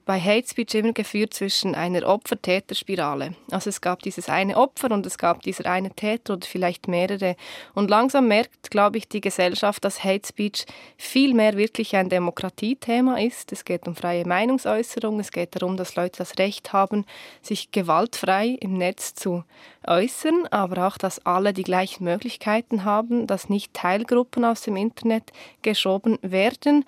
bei 0.08 0.22
Hate 0.22 0.48
Speech 0.48 0.74
immer 0.74 0.94
geführt 0.94 1.34
zwischen 1.34 1.76
einer 1.76 2.08
Opfer-Täter-Spirale. 2.08 3.36
Also 3.52 3.70
es 3.70 3.82
gab 3.82 4.02
dieses 4.02 4.30
eine 4.30 4.56
Opfer 4.56 4.90
und 4.92 5.06
es 5.06 5.18
gab 5.18 5.44
dieser 5.44 5.66
eine 5.66 5.92
Täter 5.92 6.36
oder 6.36 6.48
vielleicht 6.48 6.88
mehrere. 6.88 7.36
Und 7.76 7.90
langsam 7.90 8.30
merkt, 8.30 8.72
glaube 8.72 8.98
ich, 8.98 9.10
die 9.10 9.20
Gesellschaft, 9.20 9.84
dass 9.84 10.06
Hate 10.06 10.26
Speech 10.26 10.66
viel 10.98 11.34
mehr 11.34 11.58
wirklich 11.58 11.96
ein 11.98 12.08
Demokratiethema 12.08 13.20
ist. 13.20 13.52
Es 13.52 13.66
geht 13.66 13.86
um 13.86 13.96
freie 13.96 14.26
Meinungsäußerung, 14.26 15.20
es 15.20 15.32
geht 15.32 15.56
darum, 15.56 15.76
dass 15.76 15.98
Leute 15.98 16.20
das 16.20 16.40
Recht 16.40 16.72
haben, 16.72 17.06
sich 17.42 17.72
gewaltfrei 17.72 18.58
im 18.62 18.78
Netz 18.78 19.14
zu 19.14 19.44
äußern, 19.86 20.48
aber 20.52 20.88
auch, 20.88 20.98
dass 20.98 21.26
alle 21.26 21.54
die 21.54 21.64
gleichen 21.64 22.06
Möglichkeiten 22.06 22.86
haben, 22.86 23.28
dass 23.28 23.50
nicht 23.50 23.74
Teilgruppen 23.74 24.46
aus 24.46 24.62
dem 24.62 24.78
Internet 24.78 25.32
geschoben 25.64 26.18
werden. 26.22 26.86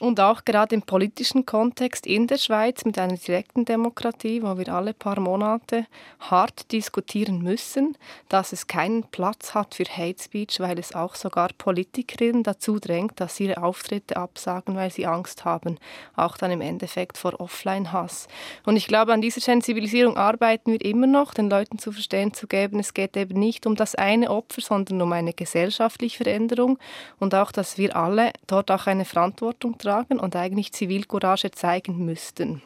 Und 0.00 0.18
auch 0.18 0.44
gerade 0.44 0.74
im 0.74 0.82
politischen 0.82 1.46
Kontext 1.46 2.04
in 2.04 2.26
der 2.26 2.38
Schweiz 2.38 2.84
mit 2.84 2.98
einer 2.98 3.16
direkten 3.16 3.64
Demokratie, 3.64 4.42
wo 4.42 4.58
wir 4.58 4.68
alle 4.68 4.92
paar 4.92 5.20
Monate 5.20 5.86
hart 6.18 6.72
diskutieren 6.72 7.42
müssen, 7.42 7.96
dass 8.28 8.52
es 8.52 8.66
keinen 8.66 9.04
Platz 9.04 9.54
hat 9.54 9.76
für 9.76 9.84
Hate 9.84 10.20
Speech, 10.20 10.58
weil 10.58 10.80
es 10.80 10.96
auch 10.96 11.14
sogar 11.14 11.50
Politikerinnen 11.56 12.42
dazu 12.42 12.80
drängt, 12.80 13.20
dass 13.20 13.36
sie 13.36 13.44
ihre 13.44 13.62
Auftritte 13.62 14.16
absagen, 14.16 14.74
weil 14.74 14.90
sie 14.90 15.06
Angst 15.06 15.44
haben, 15.44 15.78
auch 16.16 16.36
dann 16.36 16.50
im 16.50 16.60
Endeffekt 16.60 17.16
vor 17.16 17.40
Offline-Hass. 17.40 18.26
Und 18.66 18.76
ich 18.76 18.88
glaube, 18.88 19.12
an 19.12 19.20
dieser 19.20 19.40
Sensibilisierung 19.40 20.16
arbeiten 20.16 20.72
wir 20.72 20.84
immer 20.84 21.06
noch, 21.06 21.34
den 21.34 21.48
Leuten 21.48 21.78
zu 21.78 21.92
verstehen 21.92 22.34
zu 22.34 22.48
geben, 22.48 22.80
es 22.80 22.94
geht 22.94 23.16
eben 23.16 23.38
nicht 23.38 23.64
um 23.64 23.76
das 23.76 23.94
eine 23.94 24.30
Opfer, 24.30 24.60
sondern 24.60 25.00
um 25.02 25.12
eine 25.12 25.34
gesellschaftliche 25.34 26.24
Veränderung 26.24 26.78
und 27.20 27.32
auch, 27.34 27.52
dass 27.52 27.78
wir 27.78 27.94
alle 27.94 28.32
dort 28.48 28.72
auch 28.72 28.88
eine 28.88 29.04
Verantwortung 29.04 29.78
tragen 29.84 30.18
und 30.18 30.34
eigentlich 30.34 30.72
Zivilcourage 30.72 31.50
zeigen 31.50 32.04
müssten. 32.04 32.62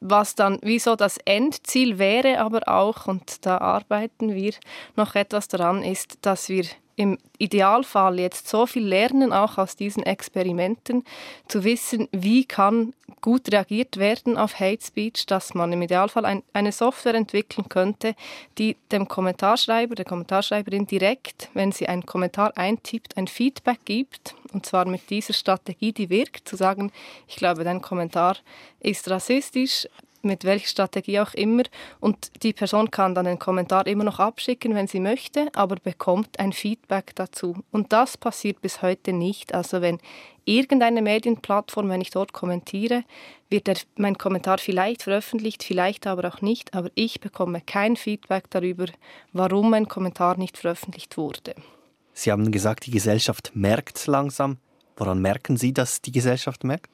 Was 0.00 0.34
dann 0.34 0.58
wieso 0.62 0.96
das 0.96 1.18
Endziel 1.24 1.98
wäre, 1.98 2.40
aber 2.40 2.68
auch, 2.68 3.06
und 3.06 3.44
da 3.44 3.58
arbeiten 3.58 4.34
wir 4.34 4.52
noch 4.96 5.14
etwas 5.14 5.48
daran, 5.48 5.82
ist, 5.82 6.18
dass 6.22 6.48
wir 6.48 6.64
im 7.00 7.16
Idealfall 7.38 8.20
jetzt 8.20 8.46
so 8.46 8.66
viel 8.66 8.86
lernen, 8.86 9.32
auch 9.32 9.56
aus 9.56 9.74
diesen 9.74 10.02
Experimenten, 10.02 11.02
zu 11.48 11.64
wissen, 11.64 12.08
wie 12.12 12.44
kann 12.44 12.92
gut 13.22 13.50
reagiert 13.50 13.96
werden 13.96 14.36
auf 14.36 14.60
Hate 14.60 14.84
Speech, 14.84 15.24
dass 15.24 15.54
man 15.54 15.72
im 15.72 15.80
Idealfall 15.80 16.26
ein, 16.26 16.42
eine 16.52 16.72
Software 16.72 17.14
entwickeln 17.14 17.70
könnte, 17.70 18.14
die 18.58 18.76
dem 18.92 19.08
Kommentarschreiber, 19.08 19.94
der 19.94 20.04
Kommentarschreiberin 20.04 20.86
direkt, 20.86 21.48
wenn 21.54 21.72
sie 21.72 21.88
einen 21.88 22.04
Kommentar 22.04 22.54
eintippt, 22.58 23.16
ein 23.16 23.28
Feedback 23.28 23.80
gibt, 23.86 24.34
und 24.52 24.66
zwar 24.66 24.84
mit 24.84 25.08
dieser 25.08 25.32
Strategie, 25.32 25.92
die 25.92 26.10
wirkt, 26.10 26.46
zu 26.46 26.56
sagen, 26.56 26.92
ich 27.26 27.36
glaube, 27.36 27.64
dein 27.64 27.80
Kommentar 27.80 28.36
ist 28.80 29.08
rassistisch, 29.08 29.88
mit 30.22 30.44
welcher 30.44 30.68
Strategie 30.68 31.20
auch 31.20 31.34
immer. 31.34 31.62
Und 32.00 32.30
die 32.42 32.52
Person 32.52 32.90
kann 32.90 33.14
dann 33.14 33.24
den 33.24 33.38
Kommentar 33.38 33.86
immer 33.86 34.04
noch 34.04 34.18
abschicken, 34.18 34.74
wenn 34.74 34.86
sie 34.86 35.00
möchte, 35.00 35.48
aber 35.54 35.76
bekommt 35.76 36.38
ein 36.38 36.52
Feedback 36.52 37.14
dazu. 37.14 37.56
Und 37.70 37.92
das 37.92 38.16
passiert 38.16 38.60
bis 38.60 38.82
heute 38.82 39.12
nicht. 39.12 39.54
Also 39.54 39.80
wenn 39.80 39.98
irgendeine 40.44 41.02
Medienplattform, 41.02 41.88
wenn 41.88 42.00
ich 42.00 42.10
dort 42.10 42.32
kommentiere, 42.32 43.04
wird 43.48 43.66
der, 43.66 43.76
mein 43.96 44.18
Kommentar 44.18 44.58
vielleicht 44.58 45.02
veröffentlicht, 45.02 45.62
vielleicht 45.62 46.06
aber 46.06 46.28
auch 46.28 46.40
nicht, 46.40 46.74
aber 46.74 46.90
ich 46.94 47.20
bekomme 47.20 47.60
kein 47.60 47.96
Feedback 47.96 48.50
darüber, 48.50 48.86
warum 49.32 49.70
mein 49.70 49.88
Kommentar 49.88 50.36
nicht 50.38 50.58
veröffentlicht 50.58 51.16
wurde. 51.16 51.54
Sie 52.12 52.32
haben 52.32 52.50
gesagt, 52.50 52.86
die 52.86 52.90
Gesellschaft 52.90 53.52
merkt 53.54 54.06
langsam. 54.06 54.58
Woran 54.96 55.22
merken 55.22 55.56
Sie, 55.56 55.72
dass 55.72 56.02
die 56.02 56.12
Gesellschaft 56.12 56.64
merkt? 56.64 56.90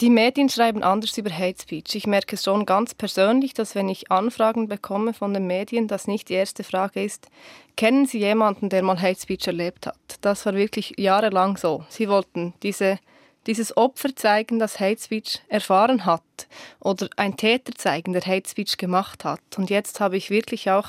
Die 0.00 0.10
Medien 0.10 0.48
schreiben 0.48 0.82
anders 0.82 1.16
über 1.18 1.30
Hate 1.30 1.62
Speech. 1.62 1.94
Ich 1.94 2.08
merke 2.08 2.36
schon 2.36 2.66
ganz 2.66 2.94
persönlich, 2.94 3.54
dass 3.54 3.76
wenn 3.76 3.88
ich 3.88 4.10
Anfragen 4.10 4.66
bekomme 4.66 5.14
von 5.14 5.32
den 5.32 5.46
Medien, 5.46 5.86
dass 5.86 6.08
nicht 6.08 6.30
die 6.30 6.34
erste 6.34 6.64
Frage 6.64 7.04
ist, 7.04 7.28
kennen 7.76 8.04
Sie 8.04 8.18
jemanden, 8.18 8.70
der 8.70 8.82
mal 8.82 9.00
Hate 9.00 9.20
Speech 9.20 9.46
erlebt 9.46 9.86
hat? 9.86 9.96
Das 10.20 10.46
war 10.46 10.54
wirklich 10.54 10.94
jahrelang 10.98 11.56
so. 11.56 11.84
Sie 11.90 12.08
wollten 12.08 12.54
diese, 12.64 12.98
dieses 13.46 13.76
Opfer 13.76 14.16
zeigen, 14.16 14.58
das 14.58 14.80
Hate 14.80 15.00
Speech 15.00 15.42
erfahren 15.48 16.04
hat 16.04 16.22
oder 16.80 17.08
ein 17.16 17.36
Täter 17.36 17.72
zeigen, 17.76 18.14
der 18.14 18.26
Hate 18.26 18.48
Speech 18.48 18.78
gemacht 18.78 19.24
hat. 19.24 19.42
Und 19.56 19.70
jetzt 19.70 20.00
habe 20.00 20.16
ich 20.16 20.28
wirklich 20.28 20.72
auch 20.72 20.88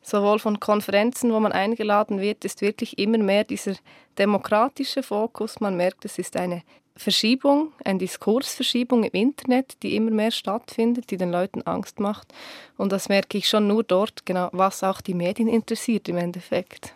sowohl 0.00 0.38
von 0.38 0.58
Konferenzen, 0.58 1.34
wo 1.34 1.40
man 1.40 1.52
eingeladen 1.52 2.18
wird, 2.18 2.46
ist 2.46 2.62
wirklich 2.62 2.98
immer 2.98 3.18
mehr 3.18 3.44
dieser 3.44 3.74
demokratische 4.16 5.02
Fokus. 5.02 5.60
Man 5.60 5.76
merkt, 5.76 6.06
es 6.06 6.18
ist 6.18 6.34
eine 6.36 6.62
Verschiebung, 6.98 7.72
eine 7.84 7.98
Diskursverschiebung 7.98 9.04
im 9.04 9.12
Internet, 9.12 9.82
die 9.82 9.96
immer 9.96 10.10
mehr 10.10 10.30
stattfindet, 10.30 11.10
die 11.10 11.16
den 11.16 11.30
Leuten 11.30 11.62
Angst 11.62 12.00
macht. 12.00 12.32
Und 12.76 12.92
das 12.92 13.08
merke 13.08 13.38
ich 13.38 13.48
schon 13.48 13.66
nur 13.66 13.84
dort, 13.84 14.26
genau, 14.26 14.48
was 14.52 14.82
auch 14.82 15.00
die 15.00 15.14
Medien 15.14 15.48
interessiert 15.48 16.08
im 16.08 16.16
Endeffekt. 16.16 16.94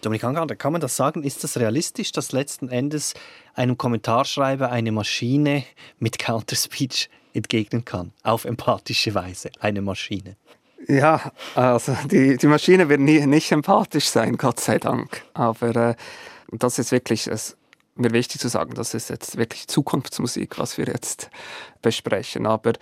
Dominik 0.00 0.24
Angander, 0.24 0.54
kann 0.54 0.72
man 0.72 0.80
das 0.80 0.96
sagen? 0.96 1.22
Ist 1.22 1.44
das 1.44 1.56
realistisch, 1.56 2.12
dass 2.12 2.32
letzten 2.32 2.68
Endes 2.68 3.14
einem 3.54 3.78
Kommentarschreiber 3.78 4.70
eine 4.70 4.92
Maschine 4.92 5.64
mit 5.98 6.18
Counterspeech 6.18 7.08
entgegnen 7.32 7.84
kann? 7.84 8.12
Auf 8.22 8.44
empathische 8.44 9.14
Weise, 9.14 9.50
eine 9.60 9.80
Maschine. 9.80 10.36
Ja, 10.86 11.32
also 11.54 11.96
die, 12.10 12.36
die 12.36 12.46
Maschine 12.46 12.88
wird 12.88 13.00
nie, 13.00 13.24
nicht 13.26 13.50
empathisch 13.50 14.06
sein, 14.06 14.36
Gott 14.36 14.60
sei 14.60 14.78
Dank. 14.78 15.24
Aber 15.32 15.74
äh, 15.74 15.94
das 16.52 16.78
ist 16.78 16.92
wirklich, 16.92 17.26
es, 17.26 17.56
mir 17.96 18.12
wichtig 18.12 18.40
zu 18.40 18.48
sagen, 18.48 18.74
das 18.74 18.94
ist 18.94 19.10
jetzt 19.10 19.36
wirklich 19.36 19.68
Zukunftsmusik, 19.68 20.58
was 20.58 20.78
wir 20.78 20.86
jetzt 20.86 21.30
besprechen. 21.82 22.46
Aber 22.46 22.72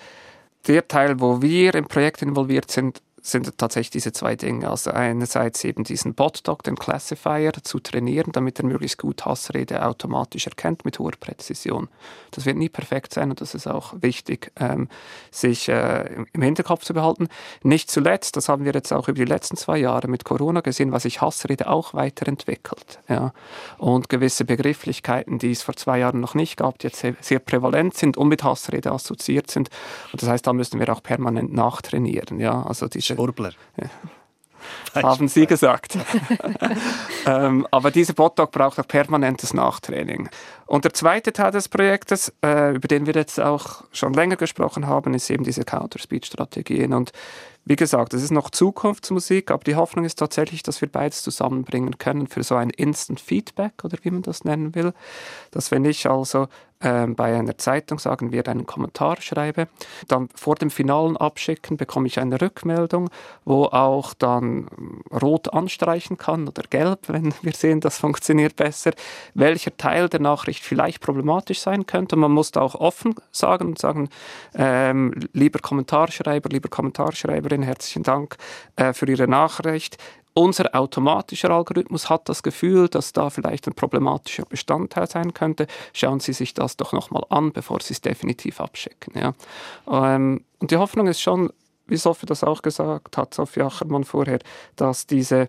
der 0.66 0.88
Teil, 0.88 1.20
wo 1.20 1.42
wir 1.42 1.74
im 1.74 1.86
Projekt 1.86 2.22
involviert 2.22 2.70
sind, 2.70 3.02
sind 3.22 3.56
tatsächlich 3.56 3.90
diese 3.90 4.12
zwei 4.12 4.34
Dinge. 4.34 4.68
Also 4.68 4.90
einerseits 4.90 5.62
eben 5.64 5.84
diesen 5.84 6.14
Botdog, 6.14 6.64
den 6.64 6.76
Classifier, 6.76 7.52
zu 7.62 7.78
trainieren, 7.78 8.32
damit 8.32 8.58
er 8.58 8.66
möglichst 8.66 8.98
gut 8.98 9.24
Hassrede 9.24 9.86
automatisch 9.86 10.46
erkennt 10.46 10.84
mit 10.84 10.98
hoher 10.98 11.12
Präzision. 11.18 11.88
Das 12.32 12.46
wird 12.46 12.56
nie 12.56 12.68
perfekt 12.68 13.14
sein 13.14 13.30
und 13.30 13.40
das 13.40 13.54
ist 13.54 13.68
auch 13.68 13.94
wichtig, 14.00 14.50
ähm, 14.56 14.88
sich 15.30 15.68
äh, 15.68 16.24
im 16.32 16.42
Hinterkopf 16.42 16.84
zu 16.84 16.94
behalten. 16.94 17.28
Nicht 17.62 17.90
zuletzt, 17.90 18.36
das 18.36 18.48
haben 18.48 18.64
wir 18.64 18.72
jetzt 18.72 18.92
auch 18.92 19.08
über 19.08 19.18
die 19.18 19.24
letzten 19.24 19.56
zwei 19.56 19.78
Jahre 19.78 20.08
mit 20.08 20.24
Corona 20.24 20.60
gesehen, 20.60 20.90
was 20.90 21.04
sich 21.04 21.20
Hassrede 21.20 21.68
auch 21.68 21.94
weiterentwickelt. 21.94 22.98
Ja. 23.08 23.32
Und 23.78 24.08
gewisse 24.08 24.44
Begrifflichkeiten, 24.44 25.38
die 25.38 25.52
es 25.52 25.62
vor 25.62 25.76
zwei 25.76 25.98
Jahren 25.98 26.20
noch 26.20 26.34
nicht 26.34 26.56
gab, 26.56 26.78
die 26.78 26.88
jetzt 26.88 27.00
sehr, 27.00 27.14
sehr 27.20 27.38
prävalent 27.38 27.94
sind 27.94 28.16
und 28.16 28.28
mit 28.28 28.42
Hassrede 28.42 28.90
assoziiert 28.90 29.50
sind. 29.50 29.70
Und 30.12 30.22
das 30.22 30.28
heißt, 30.28 30.46
da 30.46 30.52
müssen 30.52 30.80
wir 30.80 30.92
auch 30.92 31.02
permanent 31.02 31.52
nachtrainieren. 31.52 32.40
Ja. 32.40 32.62
Also 32.62 32.88
diese, 32.88 33.11
Schwurbler. 33.14 33.52
Ja. 33.76 33.88
Haben 35.02 35.28
Sie 35.28 35.46
gesagt. 35.46 35.98
ähm, 37.26 37.66
aber 37.70 37.90
dieser 37.90 38.12
Botdog 38.12 38.52
braucht 38.52 38.78
auch 38.78 38.86
permanentes 38.86 39.54
Nachtraining. 39.54 40.28
Und 40.66 40.84
der 40.84 40.94
zweite 40.94 41.32
Teil 41.32 41.50
des 41.50 41.68
Projektes, 41.68 42.32
äh, 42.44 42.74
über 42.74 42.88
den 42.88 43.06
wir 43.06 43.14
jetzt 43.14 43.40
auch 43.40 43.84
schon 43.92 44.12
länger 44.12 44.36
gesprochen 44.36 44.86
haben, 44.86 45.14
ist 45.14 45.30
eben 45.30 45.44
diese 45.44 45.64
Counter-Speech-Strategien. 45.64 46.92
Und 46.92 47.12
wie 47.64 47.76
gesagt, 47.76 48.12
es 48.14 48.22
ist 48.22 48.32
noch 48.32 48.50
Zukunftsmusik, 48.50 49.50
aber 49.50 49.62
die 49.64 49.76
Hoffnung 49.76 50.04
ist 50.04 50.18
tatsächlich, 50.18 50.62
dass 50.62 50.80
wir 50.80 50.88
beides 50.88 51.22
zusammenbringen 51.22 51.98
können 51.98 52.26
für 52.26 52.42
so 52.42 52.56
ein 52.56 52.70
Instant 52.70 53.20
Feedback 53.20 53.84
oder 53.84 53.98
wie 54.02 54.10
man 54.10 54.22
das 54.22 54.44
nennen 54.44 54.74
will. 54.74 54.92
Dass 55.52 55.70
wenn 55.70 55.84
ich 55.84 56.08
also 56.08 56.48
ähm, 56.84 57.14
bei 57.14 57.36
einer 57.36 57.56
Zeitung, 57.58 57.98
sagen 57.98 58.32
wir, 58.32 58.46
einen 58.48 58.66
Kommentar 58.66 59.20
schreibe, 59.20 59.68
dann 60.08 60.28
vor 60.34 60.56
dem 60.56 60.70
finalen 60.70 61.16
Abschicken 61.16 61.76
bekomme 61.76 62.08
ich 62.08 62.18
eine 62.18 62.40
Rückmeldung, 62.40 63.08
wo 63.44 63.66
auch 63.66 64.14
dann 64.14 64.66
rot 65.12 65.52
anstreichen 65.52 66.18
kann 66.18 66.48
oder 66.48 66.62
gelb, 66.68 67.08
wenn 67.08 67.32
wir 67.42 67.52
sehen, 67.52 67.80
das 67.80 67.98
funktioniert 67.98 68.56
besser, 68.56 68.92
welcher 69.34 69.76
Teil 69.76 70.08
der 70.08 70.20
Nachricht 70.20 70.64
vielleicht 70.64 71.00
problematisch 71.00 71.60
sein 71.60 71.86
könnte. 71.86 72.16
Man 72.16 72.32
muss 72.32 72.50
da 72.50 72.60
auch 72.60 72.74
offen 72.74 73.14
sagen 73.30 73.68
und 73.68 73.78
sagen, 73.78 74.08
ähm, 74.54 75.14
lieber 75.32 75.60
Kommentarschreiber, 75.60 76.48
lieber 76.48 76.68
Kommentarschreiberin, 77.53 77.62
herzlichen 77.62 78.03
Dank 78.03 78.36
äh, 78.76 78.92
für 78.92 79.09
Ihre 79.09 79.28
Nachricht 79.28 79.98
unser 80.34 80.74
automatischer 80.74 81.50
Algorithmus 81.50 82.09
hat 82.09 82.26
das 82.30 82.42
Gefühl, 82.42 82.88
dass 82.88 83.12
da 83.12 83.28
vielleicht 83.28 83.66
ein 83.66 83.74
problematischer 83.74 84.46
Bestandteil 84.46 85.07
sein 85.07 85.34
könnte. 85.34 85.66
Schauen 85.92 86.20
Sie 86.20 86.32
sich 86.32 86.55
das 86.55 86.78
doch 86.78 86.94
nochmal 86.94 87.24
an, 87.28 87.53
bevor 87.53 87.82
Sie 87.82 87.92
es 87.92 88.00
definitiv 88.00 88.59
abschicken. 88.59 89.12
Ja. 89.14 89.34
Ähm, 89.86 90.42
und 90.59 90.70
die 90.70 90.78
Hoffnung 90.78 91.07
ist 91.07 91.20
schon, 91.20 91.53
wie 91.86 91.98
Sophie 91.98 92.24
das 92.24 92.44
auch 92.44 92.62
gesagt 92.62 93.18
hat, 93.18 93.34
Sophie 93.34 93.61
Achermann 93.61 94.05
vorher, 94.05 94.38
dass 94.76 95.07
diese 95.07 95.48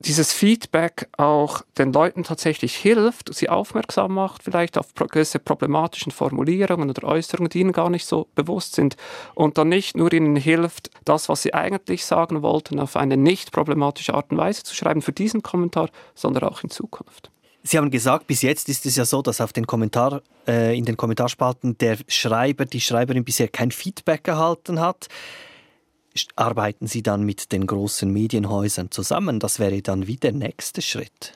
dieses 0.00 0.32
Feedback 0.32 1.08
auch 1.16 1.62
den 1.76 1.92
Leuten 1.92 2.22
tatsächlich 2.22 2.76
hilft, 2.76 3.34
sie 3.34 3.48
aufmerksam 3.48 4.14
macht, 4.14 4.42
vielleicht 4.44 4.78
auf 4.78 4.94
gewisse 4.94 5.38
problematischen 5.38 6.12
Formulierungen 6.12 6.90
oder 6.90 7.06
Äußerungen, 7.06 7.50
die 7.50 7.60
ihnen 7.60 7.72
gar 7.72 7.90
nicht 7.90 8.06
so 8.06 8.28
bewusst 8.34 8.76
sind 8.76 8.96
und 9.34 9.58
dann 9.58 9.68
nicht 9.68 9.96
nur 9.96 10.12
ihnen 10.12 10.36
hilft, 10.36 10.90
das, 11.04 11.28
was 11.28 11.42
sie 11.42 11.52
eigentlich 11.52 12.04
sagen 12.04 12.42
wollten, 12.42 12.78
auf 12.78 12.96
eine 12.96 13.16
nicht 13.16 13.50
problematische 13.50 14.14
Art 14.14 14.30
und 14.30 14.36
Weise 14.36 14.62
zu 14.62 14.74
schreiben 14.74 15.02
für 15.02 15.12
diesen 15.12 15.42
Kommentar, 15.42 15.90
sondern 16.14 16.44
auch 16.44 16.62
in 16.62 16.70
Zukunft. 16.70 17.30
Sie 17.64 17.76
haben 17.76 17.90
gesagt, 17.90 18.28
bis 18.28 18.42
jetzt 18.42 18.68
ist 18.68 18.86
es 18.86 18.96
ja 18.96 19.04
so, 19.04 19.20
dass 19.20 19.40
auf 19.40 19.52
den 19.52 19.66
Kommentar, 19.66 20.22
äh, 20.46 20.78
in 20.78 20.84
den 20.84 20.96
Kommentarspalten 20.96 21.76
der 21.78 21.98
Schreiber, 22.06 22.64
die 22.64 22.80
Schreiberin 22.80 23.24
bisher 23.24 23.48
kein 23.48 23.72
Feedback 23.72 24.28
erhalten 24.28 24.80
hat 24.80 25.08
arbeiten 26.36 26.86
Sie 26.86 27.02
dann 27.02 27.22
mit 27.24 27.52
den 27.52 27.66
großen 27.66 28.10
Medienhäusern 28.12 28.90
zusammen? 28.90 29.40
Das 29.40 29.58
wäre 29.58 29.82
dann 29.82 30.06
wie 30.06 30.16
der 30.16 30.32
nächste 30.32 30.82
Schritt. 30.82 31.32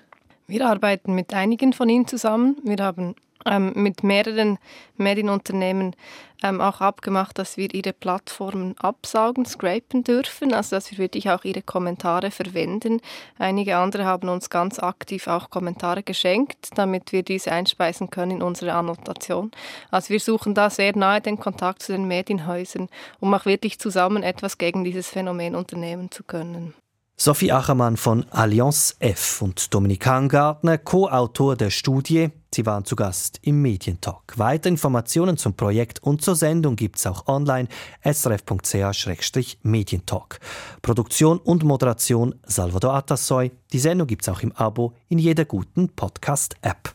Wir 0.46 0.66
arbeiten 0.66 1.14
mit 1.14 1.32
einigen 1.32 1.72
von 1.72 1.88
ihnen 1.88 2.06
zusammen. 2.06 2.56
Wir 2.64 2.76
haben 2.84 3.14
ähm, 3.46 3.72
mit 3.74 4.02
mehreren 4.02 4.58
Medienunternehmen 4.96 5.94
ähm, 6.42 6.60
auch 6.60 6.80
abgemacht, 6.80 7.38
dass 7.38 7.56
wir 7.56 7.72
ihre 7.72 7.92
Plattformen 7.92 8.74
absaugen, 8.78 9.46
scrapen 9.46 10.04
dürfen, 10.04 10.52
also 10.52 10.76
dass 10.76 10.90
wir 10.90 10.98
wirklich 10.98 11.30
auch 11.30 11.44
ihre 11.44 11.62
Kommentare 11.62 12.30
verwenden. 12.30 13.00
Einige 13.38 13.76
andere 13.76 14.04
haben 14.04 14.28
uns 14.28 14.50
ganz 14.50 14.78
aktiv 14.78 15.26
auch 15.28 15.50
Kommentare 15.50 16.02
geschenkt, 16.02 16.70
damit 16.74 17.12
wir 17.12 17.22
diese 17.22 17.52
einspeisen 17.52 18.10
können 18.10 18.32
in 18.32 18.42
unsere 18.42 18.72
Annotation. 18.72 19.50
Also 19.90 20.10
wir 20.10 20.20
suchen 20.20 20.54
da 20.54 20.70
sehr 20.70 20.96
nahe 20.96 21.20
den 21.20 21.38
Kontakt 21.38 21.82
zu 21.82 21.92
den 21.92 22.06
Medienhäusern, 22.06 22.88
um 23.20 23.32
auch 23.34 23.46
wirklich 23.46 23.78
zusammen 23.78 24.22
etwas 24.22 24.58
gegen 24.58 24.84
dieses 24.84 25.08
Phänomen 25.08 25.54
unternehmen 25.54 26.10
zu 26.10 26.24
können. 26.24 26.74
Sophie 27.16 27.52
Achermann 27.52 27.96
von 27.96 28.26
Allianz 28.30 28.96
F 28.98 29.42
und 29.42 29.72
Dominik 29.72 30.06
Hangartner, 30.06 30.78
Co-Autor 30.78 31.54
der 31.56 31.70
Studie. 31.70 32.30
Sie 32.54 32.66
waren 32.66 32.84
zu 32.84 32.96
Gast 32.96 33.38
im 33.42 33.62
Medientalk. 33.62 34.34
Weitere 34.36 34.68
Informationen 34.70 35.38
zum 35.38 35.54
Projekt 35.54 36.02
und 36.02 36.20
zur 36.22 36.34
Sendung 36.36 36.76
gibt 36.76 36.98
es 36.98 37.06
auch 37.06 37.26
online 37.26 37.68
srf.ch-medientalk. 38.04 40.38
Produktion 40.82 41.38
und 41.38 41.64
Moderation 41.64 42.34
Salvador 42.44 42.92
Atassoy. 42.94 43.52
Die 43.72 43.78
Sendung 43.78 44.06
gibt 44.06 44.20
es 44.22 44.28
auch 44.28 44.40
im 44.40 44.52
Abo 44.52 44.92
in 45.08 45.18
jeder 45.18 45.46
guten 45.46 45.88
Podcast-App. 45.88 46.94